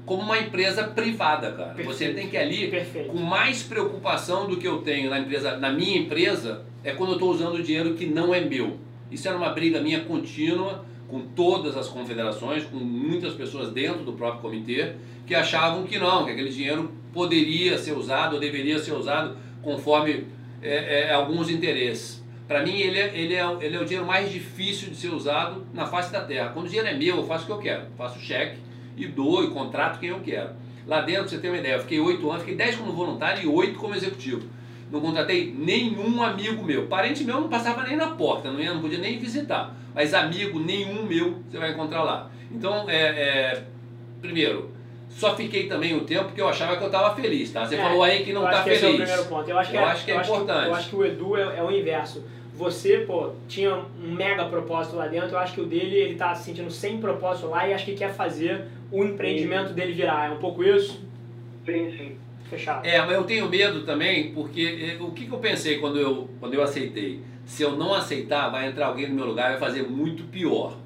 [0.06, 1.74] como uma empresa privada, cara.
[1.74, 1.88] Perfeito.
[1.88, 3.10] Você tem que ir ali Perfeito.
[3.10, 7.16] com mais preocupação do que eu tenho na empresa, na minha empresa, é quando eu
[7.16, 8.78] estou usando dinheiro que não é meu.
[9.12, 14.14] Isso era uma briga minha contínua com todas as confederações, com muitas pessoas dentro do
[14.14, 14.94] próprio comitê,
[15.26, 20.26] que achavam que não, que aquele dinheiro poderia ser usado ou deveria ser usado conforme
[20.62, 22.24] é, é, alguns interesses.
[22.48, 25.66] Para mim, ele é, ele, é, ele é o dinheiro mais difícil de ser usado
[25.74, 26.50] na face da terra.
[26.50, 27.86] Quando o dinheiro é meu, eu faço o que eu quero.
[27.98, 28.65] Faço cheque
[28.96, 30.52] e dou e contrato quem eu quero.
[30.88, 33.48] Lá dentro, você tem uma ideia, eu fiquei oito anos, fiquei dez como voluntário e
[33.48, 34.48] oito como executivo
[34.92, 36.88] não contratei nenhum amigo meu.
[36.88, 39.76] Parente meu não passava nem na porta, não, ia, não podia nem visitar.
[39.94, 42.30] Mas amigo nenhum meu você vai encontrar lá.
[42.52, 43.64] Então, é, é
[44.22, 44.72] primeiro,
[45.10, 47.66] só fiquei também o tempo porque eu achava que eu estava feliz, tá?
[47.66, 48.78] Você é, falou aí que não está feliz.
[48.78, 49.50] Esse é o primeiro ponto.
[49.50, 50.64] Eu acho que, eu é, acho que é importante.
[50.64, 52.24] Que, eu acho que o Edu é, é, o inverso.
[52.54, 55.32] Você, pô, tinha um mega propósito lá dentro.
[55.32, 57.96] Eu acho que o dele, ele tá se sentindo sem propósito lá e acho que
[57.96, 58.66] quer fazer
[59.00, 59.76] o empreendimento sim.
[59.76, 60.30] dele virar.
[60.30, 61.04] É um pouco isso?
[61.66, 62.18] Sim, sim
[62.50, 62.86] fechado.
[62.86, 66.30] É, mas eu tenho medo também, porque eh, o que, que eu pensei quando eu,
[66.40, 67.22] quando eu aceitei?
[67.46, 70.78] Se eu não aceitar, vai entrar alguém no meu lugar e vai fazer muito pior.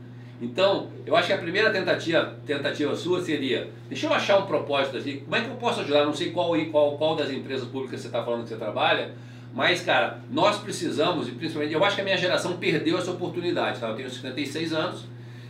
[0.41, 4.97] Então, eu acho que a primeira tentativa, tentativa sua seria, deixa eu achar um propósito
[4.97, 6.05] aqui, como é que eu posso ajudar?
[6.05, 9.13] Não sei qual, qual, qual das empresas públicas você está falando que você trabalha,
[9.53, 13.79] mas, cara, nós precisamos, e principalmente, eu acho que a minha geração perdeu essa oportunidade,
[13.81, 13.89] tá?
[13.89, 15.05] Eu tenho 56 anos,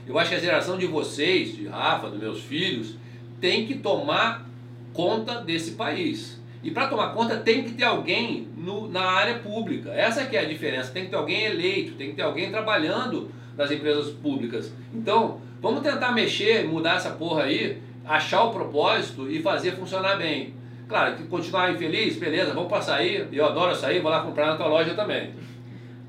[0.10, 2.96] eu acho que a geração de vocês, de Rafa, dos meus filhos,
[3.40, 4.50] tem que tomar
[4.92, 6.42] conta desse país.
[6.64, 9.92] E para tomar conta tem que ter alguém no, na área pública.
[9.92, 10.92] Essa que é a diferença.
[10.92, 14.74] Tem que ter alguém eleito, tem que ter alguém trabalhando nas empresas públicas.
[14.92, 20.56] Então, vamos tentar mexer, mudar essa porra aí, achar o propósito e fazer funcionar bem.
[20.88, 23.28] Claro, que continuar infeliz, beleza, vamos para sair.
[23.32, 25.34] Eu adoro sair, vou lá comprar na tua loja também.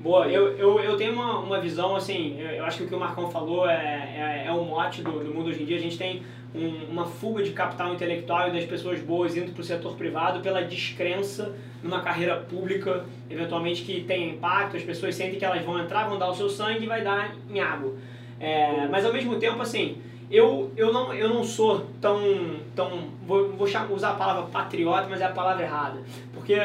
[0.01, 2.99] Boa, eu, eu, eu tenho uma, uma visão assim, eu acho que o que o
[2.99, 5.77] Marcão falou é, é, é o mote do, do mundo hoje em dia.
[5.77, 6.23] A gente tem
[6.55, 10.39] um, uma fuga de capital intelectual e das pessoas boas indo para o setor privado
[10.39, 15.79] pela descrença numa carreira pública, eventualmente que tem impacto, as pessoas sentem que elas vão
[15.79, 17.93] entrar, vão dar o seu sangue e vai dar em água.
[18.39, 19.97] É, mas ao mesmo tempo, assim,
[20.31, 22.19] eu, eu, não, eu não sou tão.
[22.75, 26.01] tão vou, vou usar a palavra patriota, mas é a palavra errada.
[26.33, 26.55] Porque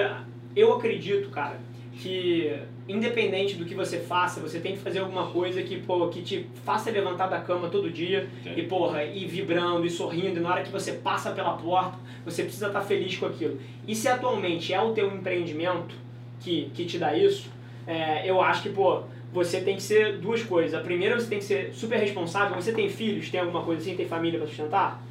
[0.57, 1.61] eu acredito, cara,
[1.93, 2.51] que
[2.89, 6.47] independente do que você faça, você tem que fazer alguma coisa que, pô, que te
[6.65, 8.53] faça levantar da cama todo dia Sim.
[8.57, 10.39] e, porra, ir vibrando e sorrindo.
[10.39, 13.59] E na hora que você passa pela porta, você precisa estar feliz com aquilo.
[13.87, 15.95] E se atualmente é o teu empreendimento
[16.41, 17.51] que, que te dá isso,
[17.87, 20.75] é, eu acho que, pô, você tem que ser duas coisas.
[20.75, 22.55] A primeira, você tem que ser super responsável.
[22.55, 23.31] Você tem filhos?
[23.31, 23.97] Tem alguma coisa assim?
[23.97, 25.03] Tem família para sustentar?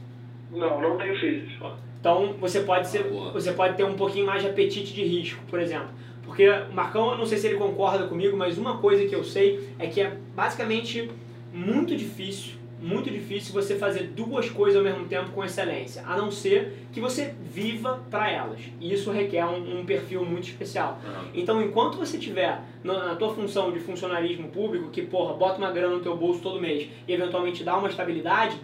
[0.52, 1.52] Não, não tenho filhos.
[2.00, 3.32] Então você pode ser, Boa.
[3.32, 5.90] você pode ter um pouquinho mais de apetite de risco, por exemplo.
[6.36, 9.24] Porque o Marcão, eu não sei se ele concorda comigo, mas uma coisa que eu
[9.24, 11.10] sei é que é basicamente
[11.54, 16.30] muito difícil, muito difícil você fazer duas coisas ao mesmo tempo com excelência, a não
[16.30, 18.60] ser que você viva para elas.
[18.82, 21.00] E isso requer um, um perfil muito especial.
[21.06, 21.26] Aham.
[21.34, 25.72] Então, enquanto você tiver na, na tua função de funcionarismo público, que, porra, bota uma
[25.72, 28.58] grana no teu bolso todo mês e eventualmente dá uma estabilidade,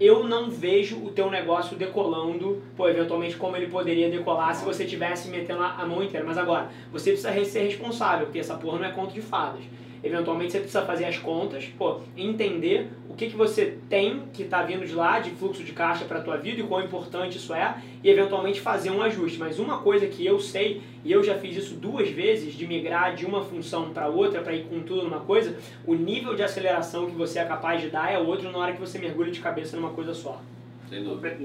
[0.00, 4.84] eu não vejo o teu negócio decolando, pô, eventualmente como ele poderia decolar se você
[4.84, 6.24] tivesse metendo a mão inteira.
[6.26, 9.62] Mas agora, você precisa re- ser responsável, porque essa porra não é conto de fadas.
[10.02, 14.62] Eventualmente você precisa fazer as contas, pô, entender o que, que você tem que está
[14.62, 17.52] vindo de lá, de fluxo de caixa para a tua vida e quão importante isso
[17.52, 19.38] é, e eventualmente fazer um ajuste.
[19.38, 23.14] Mas uma coisa que eu sei, e eu já fiz isso duas vezes, de migrar
[23.14, 27.06] de uma função para outra, para ir com tudo numa coisa, o nível de aceleração
[27.06, 29.76] que você é capaz de dar é outro na hora que você mergulha de cabeça
[29.76, 30.40] numa coisa só.
[30.88, 31.36] Sem dúvida.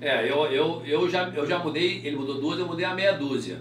[0.00, 3.12] É, eu, eu, eu, já, eu já mudei, ele mudou duas, eu mudei a meia
[3.12, 3.60] dúzia.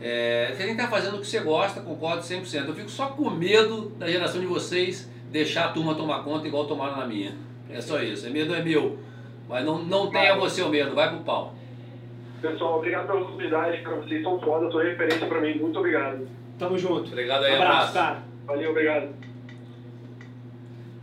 [0.00, 2.66] É, você tem que estar fazendo o que você gosta, concordo 100%.
[2.66, 6.66] Eu fico só com medo da geração de vocês deixar a turma tomar conta igual
[6.66, 7.34] tomaram na minha.
[7.68, 8.98] É só isso, é medo é meu.
[9.48, 11.54] Mas não, não tenha você o medo, vai pro pau.
[12.40, 13.96] Pessoal, obrigado pela oportunidade, cara.
[13.96, 15.58] Vocês são foda, são referência pra mim.
[15.58, 16.26] Muito obrigado.
[16.58, 17.08] Tamo junto.
[17.08, 17.92] Obrigado aí, abraço, abraço.
[17.92, 18.22] cara.
[18.46, 19.14] Valeu, obrigado.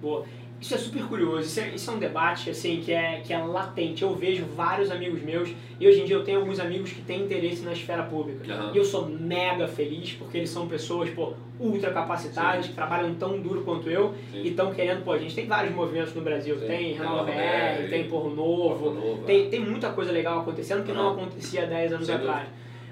[0.01, 0.25] Boa.
[0.59, 3.37] Isso é super curioso, isso é, isso é um debate assim que é, que é
[3.37, 4.01] latente.
[4.01, 5.49] Eu vejo vários amigos meus,
[5.79, 8.51] e hoje em dia eu tenho alguns amigos que têm interesse na esfera pública.
[8.51, 8.71] Aham.
[8.73, 12.71] E eu sou mega feliz porque eles são pessoas pô, ultra capacitadas, Sim.
[12.71, 14.41] que trabalham tão duro quanto eu Sim.
[14.41, 16.65] e estão querendo, pô, a gente tem vários movimentos no Brasil, Sim.
[16.65, 20.91] tem Renova BR, tem Porro Novo, Porro Novo, tem, tem muita coisa legal acontecendo que
[20.91, 21.21] não Aham.
[21.21, 22.47] acontecia há 10 anos Sem atrás.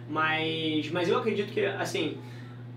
[0.07, 2.15] Mas, mas eu acredito que, assim,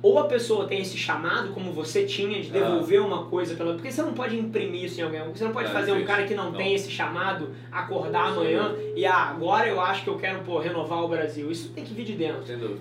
[0.00, 2.52] ou a pessoa tem esse chamado, como você tinha, de Ah.
[2.52, 3.74] devolver uma coisa pela.
[3.74, 5.22] Porque você não pode imprimir isso em alguém.
[5.32, 6.52] Você não pode É, fazer um cara que não, Não.
[6.58, 8.32] tem esse chamado acordar Sim.
[8.38, 11.50] amanhã e ah, agora eu acho que eu quero pô, renovar o Brasil.
[11.50, 12.46] Isso tem que vir de dentro.
[12.46, 12.80] Sem dúvida.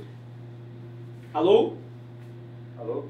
[1.33, 1.73] Alô?
[2.79, 3.05] Alô?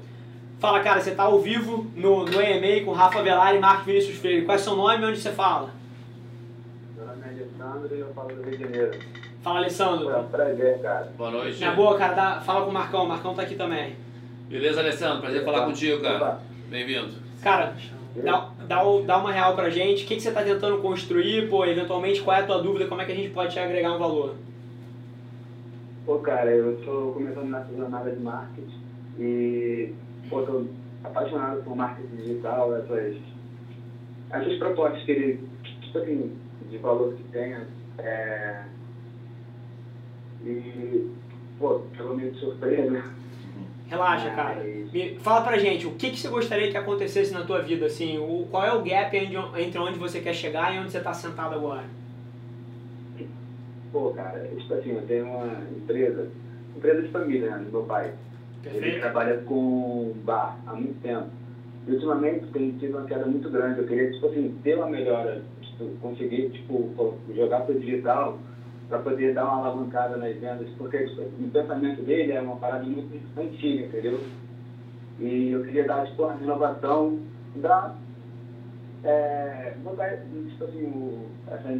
[0.58, 4.16] Fala, cara, você tá ao vivo no, no EMA com Rafa Velar e Marcos Vinícius
[4.16, 4.44] Freire.
[4.44, 5.70] Qual é seu nome e onde você fala?
[6.96, 8.98] Meu nome é Alessandro e eu falo do Rio de Janeiro.
[9.42, 10.24] Fala, Foi um Alessandro.
[10.30, 11.12] prazer, cara.
[11.16, 11.58] Boa noite.
[11.58, 13.04] Minha boa, cara, dá- fala com o Marcão.
[13.04, 13.94] O Marcão tá aqui também.
[14.48, 15.20] Beleza, Alessandro?
[15.20, 16.16] Prazer falar contigo, cara.
[16.16, 16.40] Opa.
[16.68, 17.12] Bem-vindo.
[17.42, 17.74] Cara,
[18.16, 20.04] dá, dá, dá uma real pra gente.
[20.04, 21.48] O que, que você tá tentando construir?
[21.48, 22.86] Pô, eventualmente, qual é a tua dúvida?
[22.86, 24.34] Como é que a gente pode te agregar um valor?
[26.04, 28.74] Pô, cara, eu tô começando nessa jornada de marketing
[29.20, 29.92] e,
[30.28, 30.64] pô, tô
[31.04, 33.14] apaixonado por marketing digital, essas,
[34.30, 35.48] essas propostas que ele,
[35.82, 36.36] tipo assim,
[36.70, 37.66] de valor que tenha.
[37.98, 38.62] É,
[40.44, 41.10] e,
[41.58, 43.04] pô, pelo meio de surpresa.
[43.88, 44.62] Relaxa, cara.
[44.92, 47.86] Me- fala pra gente, o que, que você gostaria que acontecesse na tua vida?
[47.86, 51.12] Assim, o, qual é o gap entre, onde você quer chegar e onde você tá
[51.14, 51.84] sentado agora?
[53.92, 56.28] Pô, cara, tipo assim, eu tenho uma empresa,
[56.76, 58.12] empresa de família, né, do meu pai.
[58.64, 59.00] Ele Perfeito?
[59.00, 61.28] trabalha com bar há muito tempo.
[61.86, 63.80] E ultimamente tem tido uma queda muito grande.
[63.80, 66.92] Eu queria, tipo assim, ter uma melhora, tipo, conseguir, tipo,
[67.34, 68.38] jogar pro digital
[68.88, 73.20] para poder dar uma alavancada nas vendas, porque o pensamento dele é uma parada muito
[73.38, 74.20] antiga, entendeu?
[75.20, 77.20] E eu queria dar, tipo, uma renovação,
[77.56, 77.98] dar,
[79.04, 81.78] é, botar, tipo assim, o, essa,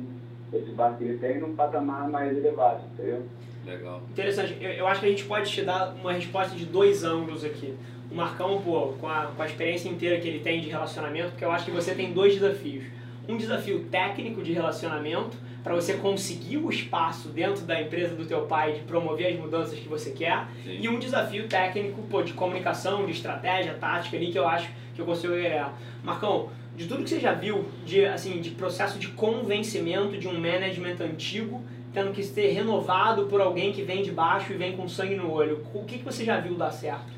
[0.52, 3.24] esse bar que ele tem num patamar mais elevado, entendeu?
[3.64, 4.02] Legal.
[4.10, 4.56] Interessante.
[4.60, 7.74] Eu, eu acho que a gente pode te dar uma resposta de dois ângulos aqui.
[8.10, 11.44] O Marcão, pô, com a, com a experiência inteira que ele tem de relacionamento, porque
[11.44, 12.84] eu acho que você tem dois desafios.
[13.28, 18.42] Um desafio técnico de relacionamento, para você conseguir o espaço dentro da empresa do teu
[18.42, 20.78] pai de promover as mudanças que você quer, Sim.
[20.80, 25.00] e um desafio técnico pô, de comunicação, de estratégia, tática ali, que eu acho que
[25.00, 25.76] eu consigo agregar.
[26.02, 30.34] Marcão, de tudo que você já viu de, assim, de processo de convencimento de um
[30.34, 34.88] management antigo tendo que ser renovado por alguém que vem de baixo e vem com
[34.88, 37.17] sangue no olho, o que, que você já viu dar certo?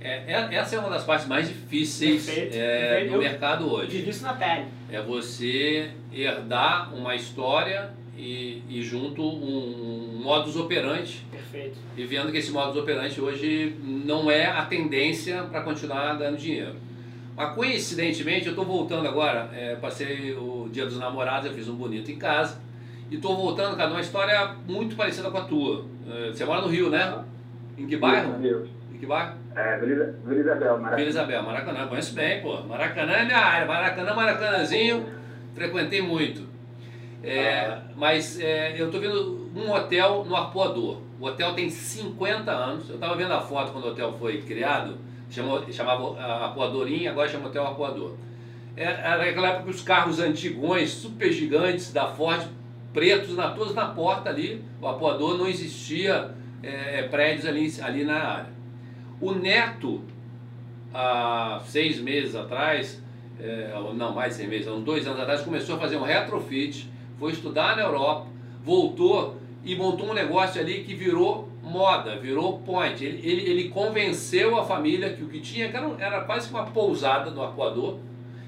[0.00, 3.12] É, é- essa é uma das partes mais difíceis Perfeito, é, perfeito.
[3.12, 3.96] do mercado hoje.
[3.98, 4.64] Vivi isso na pele.
[4.90, 11.78] É você herdar uma história e, e junto um, um modus operandi Perfeito.
[11.96, 16.76] e vendo que esse modus operandi hoje não é a tendência para continuar ganhando dinheiro.
[17.36, 21.74] Mas coincidentemente, eu estou voltando agora, é, passei o dia dos namorados, eu fiz um
[21.74, 22.60] bonito em casa,
[23.10, 25.84] e estou voltando, cara, numa história muito parecida com a tua.
[26.10, 27.24] É, Você mora no Rio, né?
[27.78, 28.38] Em que bairro?
[28.38, 28.66] Meu.
[29.00, 29.32] Que bairro?
[29.56, 30.96] É, Vila Vila Isabel, Maracanã.
[30.96, 32.62] Vila Isabel, Maracanã, conheço bem, pô.
[32.64, 35.06] Maracanã é minha área, Maracanã, Maracanãzinho,
[35.54, 36.46] frequentei muito.
[37.22, 41.00] É, mas é, eu tô vendo um hotel no Arpoador.
[41.18, 42.90] O hotel tem 50 anos.
[42.90, 44.98] Eu tava vendo a foto quando o hotel foi criado.
[45.30, 48.16] chamou, chamava Arpoadorinha, agora chama Hotel Arpoador.
[48.76, 52.42] Era naquela época que os carros antigões, super gigantes da Ford,
[52.92, 56.30] pretos, na, todos na porta ali, o Arpoador não existia
[56.62, 58.59] é, prédios ali, ali na área.
[59.20, 60.02] O Neto,
[60.94, 63.02] há seis meses atrás,
[63.38, 67.32] é, não, mais seis meses, uns dois anos atrás, começou a fazer um retrofit, foi
[67.32, 68.26] estudar na Europa,
[68.64, 73.04] voltou e montou um negócio ali que virou moda, virou point.
[73.04, 76.64] Ele, ele, ele convenceu a família que o que tinha, que era, era quase uma
[76.64, 77.98] pousada do Arcoador.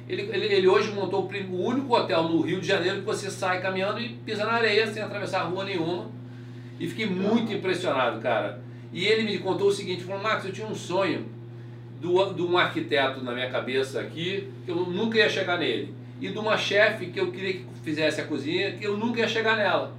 [0.09, 3.61] Ele, ele, ele, hoje montou o, único hotel no Rio de Janeiro que você sai
[3.61, 6.11] caminhando e pisa na areia sem atravessar rua nenhuma.
[6.81, 8.61] E fiquei muito impressionado, cara.
[8.93, 11.27] E ele me contou o seguinte, falou, Marcos, eu tinha um sonho
[12.01, 15.95] do, de um arquiteto na minha cabeça aqui, que eu nunca ia chegar nele.
[16.21, 19.29] E de uma chefe que eu queria que fizesse a cozinha, que eu nunca ia
[19.29, 19.95] chegar nela.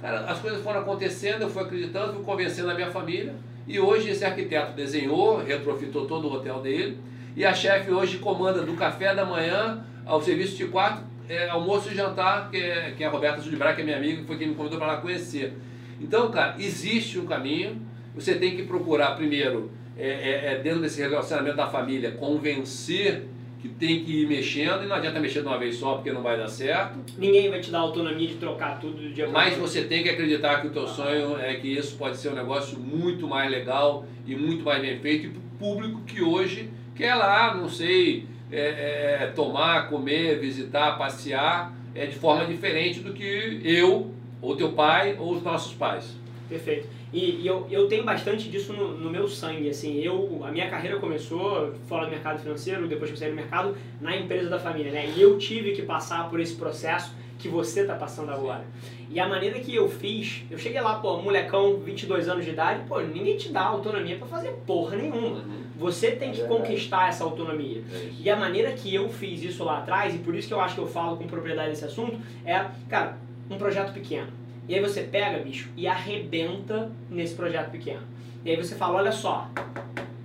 [0.00, 3.34] Cara, as coisas foram acontecendo, eu fui acreditando, fui convencendo a minha família.
[3.66, 6.98] E hoje esse arquiteto desenhou, retrofitou todo o hotel dele.
[7.34, 11.90] E a chefe hoje comanda do café da manhã ao serviço de quarto, é, almoço
[11.90, 14.36] e jantar, que é, que é a Roberta Sudibra, que é minha amiga, que foi
[14.36, 15.54] quem me convidou para lá conhecer.
[16.00, 17.80] Então, cara, existe um caminho.
[18.14, 23.26] Você tem que procurar primeiro, é, é, é dentro desse relacionamento da família, convencer
[23.60, 26.22] que tem que ir mexendo e não adianta mexer de uma vez só porque não
[26.22, 26.98] vai dar certo.
[27.16, 30.60] Ninguém vai te dar autonomia de trocar tudo do dia Mas você tem que acreditar
[30.60, 34.36] que o teu sonho é que isso pode ser um negócio muito mais legal e
[34.36, 39.18] muito mais bem feito e para o público que hoje quer lá, não sei, é,
[39.22, 44.12] é, tomar, comer, visitar, passear é de forma diferente do que eu,
[44.42, 46.16] ou teu pai, ou os nossos pais.
[46.48, 46.88] Perfeito.
[47.14, 50.68] E, e, eu, eu tenho bastante disso no, no, meu sangue, assim, eu, a minha
[50.68, 54.58] carreira começou fora do mercado financeiro, depois que eu saí do mercado, na empresa da
[54.58, 55.12] família, né?
[55.16, 58.64] E eu tive que passar por esse processo que você está passando agora.
[59.08, 62.82] E a maneira que eu fiz, eu cheguei lá, pô, molecão, 22 anos de idade,
[62.88, 65.36] pô, ninguém te dá autonomia para fazer porra nenhuma.
[65.36, 65.64] Uhum.
[65.78, 67.80] Você tem que é conquistar essa autonomia.
[67.92, 70.60] É e a maneira que eu fiz isso lá atrás, e por isso que eu
[70.60, 74.80] acho que eu falo com propriedade desse assunto, é, cara, um projeto pequeno e aí
[74.80, 78.02] você pega, bicho, e arrebenta nesse projeto pequeno.
[78.44, 79.48] E aí você fala, olha só,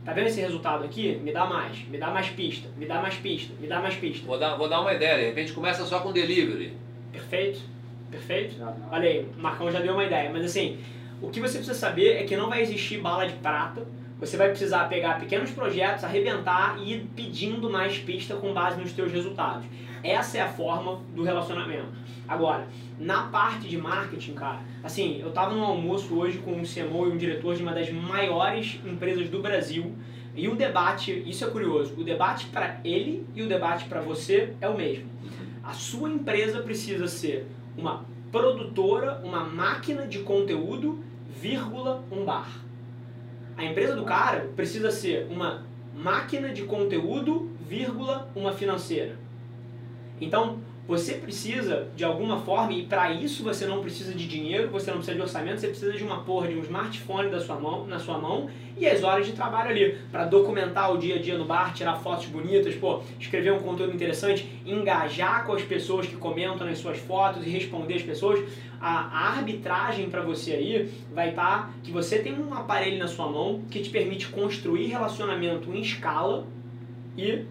[0.06, 1.20] tá vendo esse resultado aqui?
[1.24, 4.26] Me dá mais, me dá mais pista, me dá mais pista, me dá mais pista.
[4.26, 6.74] Vou dar, vou dar uma ideia, de repente começa só com delivery.
[7.12, 7.60] Perfeito,
[8.10, 8.56] perfeito.
[8.92, 10.80] Olha aí, o Marcão já deu uma ideia, mas assim,
[11.22, 13.86] o que você precisa saber é que não vai existir bala de prata,
[14.20, 18.92] você vai precisar pegar pequenos projetos, arrebentar e ir pedindo mais pista com base nos
[18.92, 19.66] teus resultados.
[20.04, 21.88] Essa é a forma do relacionamento.
[22.28, 22.68] Agora,
[23.00, 27.12] na parte de marketing, cara, assim, eu tava num almoço hoje com um CMO e
[27.12, 29.96] um diretor de uma das maiores empresas do Brasil.
[30.36, 34.54] E o debate, isso é curioso, o debate para ele e o debate para você
[34.62, 35.10] é o mesmo.
[35.64, 37.48] A sua empresa precisa ser
[37.78, 42.50] uma produtora, uma máquina de conteúdo, vírgula, um bar.
[43.58, 49.18] A empresa do cara precisa ser uma máquina de conteúdo, vírgula, uma financeira.
[50.20, 50.60] Então,
[50.90, 54.98] você precisa, de alguma forma, e para isso você não precisa de dinheiro, você não
[54.98, 58.00] precisa de orçamento, você precisa de uma porra de um smartphone da sua mão, na
[58.00, 61.46] sua mão e as horas de trabalho ali, para documentar o dia a dia no
[61.46, 66.66] bar, tirar fotos bonitas, pô, escrever um conteúdo interessante, engajar com as pessoas que comentam
[66.66, 68.40] nas suas fotos e responder as pessoas.
[68.82, 73.28] A, arbitragem para você aí vai estar tá, que você tem um aparelho na sua
[73.28, 76.48] mão que te permite construir relacionamento em escala
[77.16, 77.46] e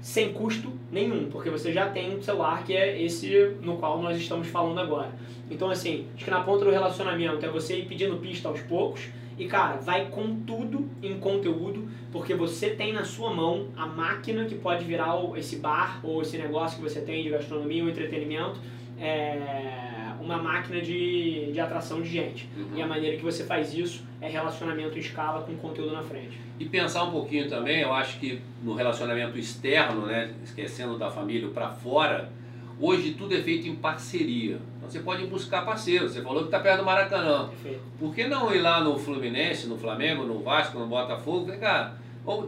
[0.00, 4.16] sem custo nenhum, porque você já tem um celular que é esse no qual nós
[4.18, 5.12] estamos falando agora.
[5.50, 9.08] Então, assim, acho que na ponta do relacionamento é você ir pedindo pista aos poucos
[9.38, 14.44] e, cara, vai com tudo em conteúdo, porque você tem na sua mão a máquina
[14.44, 18.60] que pode virar esse bar ou esse negócio que você tem de gastronomia ou entretenimento.
[18.98, 19.89] É
[20.20, 22.48] uma máquina de, de atração de gente.
[22.56, 22.76] Uhum.
[22.76, 26.38] E a maneira que você faz isso é relacionamento em escala com conteúdo na frente.
[26.58, 31.48] E pensar um pouquinho também, eu acho que no relacionamento externo, né, esquecendo da família
[31.48, 32.30] para fora,
[32.78, 34.58] hoje tudo é feito em parceria.
[34.76, 36.12] Então você pode buscar parceiros.
[36.12, 37.48] Você falou que está perto do Maracanã.
[37.48, 37.80] Perfeito.
[37.98, 41.50] Por que não ir lá no Fluminense, no Flamengo, no Vasco, no Botafogo?
[41.58, 41.96] Cara,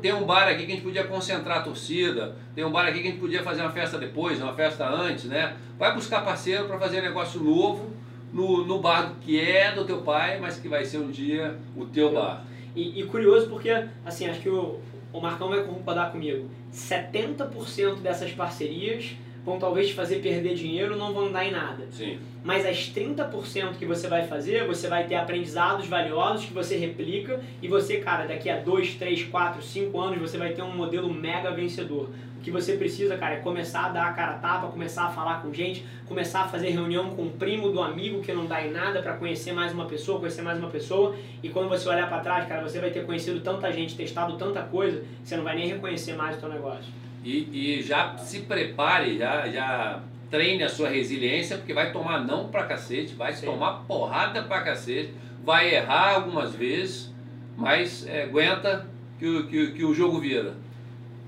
[0.00, 3.00] tem um bar aqui que a gente podia concentrar a torcida, tem um bar aqui
[3.00, 5.56] que a gente podia fazer uma festa depois, uma festa antes, né?
[5.78, 7.90] Vai buscar parceiro para fazer negócio novo
[8.32, 11.86] no, no bar que é do teu pai, mas que vai ser um dia o
[11.86, 12.44] teu bar.
[12.74, 13.70] E, e curioso porque,
[14.04, 14.78] assim, acho que o,
[15.12, 21.12] o Marcão vai concordar comigo, 70% dessas parcerias vão talvez te fazer perder dinheiro, não
[21.12, 21.86] vão dar em nada.
[21.90, 22.18] Sim.
[22.44, 27.40] Mas as 30% que você vai fazer, você vai ter aprendizados valiosos que você replica
[27.60, 31.12] e você, cara, daqui a 2, 3, 4, 5 anos você vai ter um modelo
[31.12, 32.10] mega vencedor.
[32.36, 35.40] O que você precisa, cara, é começar a dar a cara tapa, começar a falar
[35.42, 38.72] com gente, começar a fazer reunião com o primo do amigo que não dá em
[38.72, 41.14] nada para conhecer mais uma pessoa, conhecer mais uma pessoa.
[41.40, 44.60] E quando você olhar para trás, cara, você vai ter conhecido tanta gente, testado tanta
[44.62, 46.92] coisa, você não vai nem reconhecer mais o seu negócio.
[47.24, 50.02] E, e já se prepare, já, já
[50.32, 53.44] treine a sua resiliência, porque vai tomar não pra cacete, vai Sim.
[53.44, 55.12] tomar porrada pra cacete,
[55.44, 57.12] vai errar algumas vezes,
[57.54, 58.86] mas é, aguenta
[59.18, 60.54] que, o- que, o- que o jogo vira.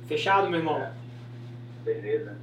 [0.09, 0.83] Fechado, meu irmão?
[1.85, 2.35] Beleza.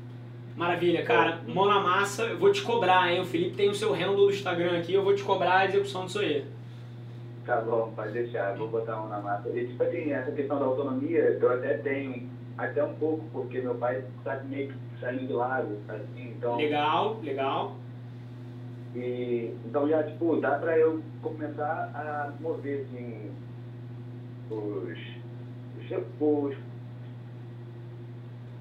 [0.55, 1.39] Maravilha, cara.
[1.47, 3.21] Mão na massa, eu vou te cobrar, hein?
[3.21, 6.05] O Felipe tem o seu handle do Instagram aqui, eu vou te cobrar a execução
[6.05, 6.45] disso aí.
[7.43, 9.49] Tá bom, pode deixar, vou botar um na massa.
[9.49, 13.73] E tipo assim, essa questão da autonomia, eu até tenho, até um pouco, porque meu
[13.75, 16.55] pai tá meio que saindo de lado, assim, então.
[16.55, 17.75] Legal, legal.
[18.95, 23.31] E, então já, tipo, dá pra eu começar a mover, assim,
[24.49, 24.97] os.
[25.77, 26.71] os, os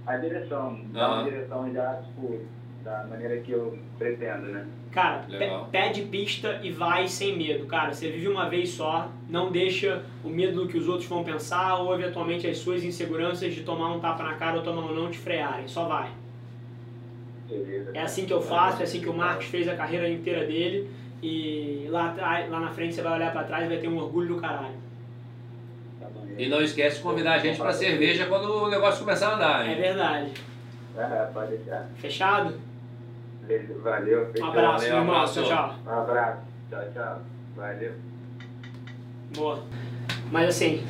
[0.07, 1.15] a direção, dar Aham.
[1.23, 2.41] uma direção já, tipo,
[2.83, 4.67] da maneira que eu pretendo, né?
[4.91, 5.25] Cara,
[5.71, 7.93] pede pista e vai sem medo, cara.
[7.93, 11.77] Você vive uma vez só, não deixa o medo do que os outros vão pensar
[11.77, 15.09] ou eventualmente as suas inseguranças de tomar um tapa na cara ou tomar um não
[15.09, 15.69] te frearem.
[15.69, 16.11] Só vai.
[17.95, 20.91] É assim que eu faço, é assim que o Marcos fez a carreira inteira dele
[21.23, 22.15] e lá,
[22.49, 24.75] lá na frente você vai olhar pra trás e vai ter um orgulho do caralho.
[26.01, 26.07] Tá.
[26.39, 29.67] E não esquece de convidar a gente pra cerveja quando o negócio começar a andar,
[29.69, 29.81] É hein?
[29.81, 30.31] verdade.
[30.97, 31.89] Ah, pode deixar.
[31.97, 32.55] Fechado?
[33.83, 34.49] Valeu, Um fechou.
[34.49, 35.15] abraço, Valeu, meu irmão.
[35.17, 35.43] abraço.
[35.43, 35.75] Tchau, tchau.
[35.87, 36.41] Um abraço.
[36.71, 37.19] Tchau, tchau.
[37.57, 37.93] Valeu.
[39.35, 39.63] Boa.
[40.31, 40.85] Mas assim,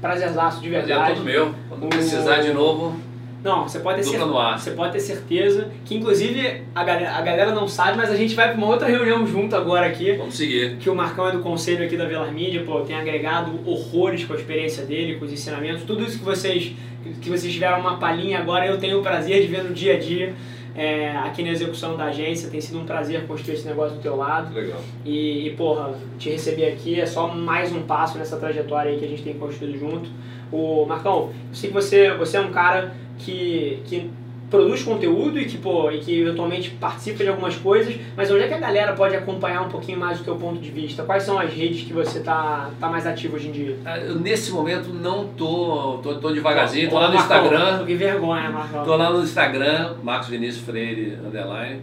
[0.00, 1.14] prazerzaço de Prazer é verdade.
[1.16, 1.54] todo meu.
[1.68, 2.96] Quando O- precisar de novo,
[3.42, 4.32] Não, você pode ter dupla certeza.
[4.32, 4.58] no ar.
[4.58, 8.34] Você pode ter certeza que, inclusive, a galera, a galera não sabe, mas a gente
[8.34, 10.12] vai para uma outra reunião junto agora aqui.
[10.12, 10.76] Vamos seguir.
[10.76, 14.34] Que o Marcão é do conselho aqui da Velar Mídia, pô, tem agregado horrores com
[14.34, 16.72] a experiência dele, com os ensinamentos, tudo isso que vocês,
[17.20, 19.98] que vocês tiveram uma palhinha agora, eu tenho o prazer de ver no dia a
[19.98, 20.34] dia
[20.74, 22.48] é, aqui na execução da agência.
[22.50, 24.54] Tem sido um prazer construir esse negócio do teu lado.
[24.54, 24.80] Legal.
[25.04, 29.04] E, e, porra, te receber aqui é só mais um passo nessa trajetória aí que
[29.04, 30.10] a gente tem construído junto.
[30.52, 34.10] O Marcão, eu sei que você, você é um cara que, que
[34.50, 38.48] produz conteúdo e que, pô, e que eventualmente participa de algumas coisas, mas onde é
[38.48, 41.04] que a galera pode acompanhar um pouquinho mais o teu ponto de vista?
[41.04, 43.76] Quais são as redes que você tá, tá mais ativo hoje em dia?
[43.84, 47.86] Ah, Eu, nesse momento não tô, tô, tô devagarzinho, tô Ô, lá no Marcão, Instagram.
[47.86, 48.84] Que vergonha, Marcão.
[48.84, 51.80] Tô lá no Instagram, Marcos Vinícius Freire, underline,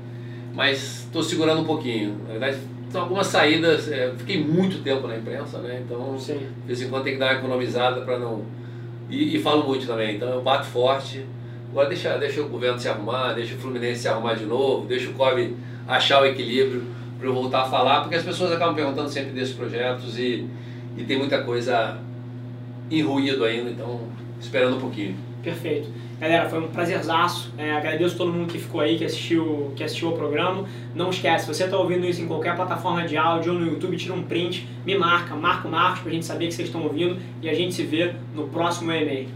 [0.54, 2.18] mas tô segurando um pouquinho.
[2.26, 2.58] Na verdade,
[2.90, 5.82] são algumas saídas, é, fiquei muito tempo na imprensa, né?
[5.86, 6.40] Então, Sim.
[6.62, 8.42] de vez em quando tem que dar uma economizada para não.
[9.10, 11.26] E, e falo muito também, então eu bato forte.
[11.72, 15.10] Agora deixa, deixa o governo se arrumar, deixa o Fluminense se arrumar de novo, deixa
[15.10, 15.56] o Kobe
[15.88, 16.84] achar o equilíbrio
[17.18, 20.48] para eu voltar a falar, porque as pessoas acabam perguntando sempre desses projetos e,
[20.96, 21.98] e tem muita coisa
[22.90, 24.02] em ruído ainda, então
[24.40, 25.16] esperando um pouquinho.
[25.44, 25.90] Perfeito.
[26.20, 27.54] Galera, foi um prazerzaço.
[27.58, 30.66] É, agradeço todo mundo que ficou aí, que assistiu, que assistiu ao programa.
[30.96, 33.96] Não esquece, se você está ouvindo isso em qualquer plataforma de áudio ou no YouTube,
[33.98, 37.20] tira um print, me marca, marca o Marcos pra gente saber que vocês estão ouvindo
[37.42, 39.30] e a gente se vê no próximo e-mail.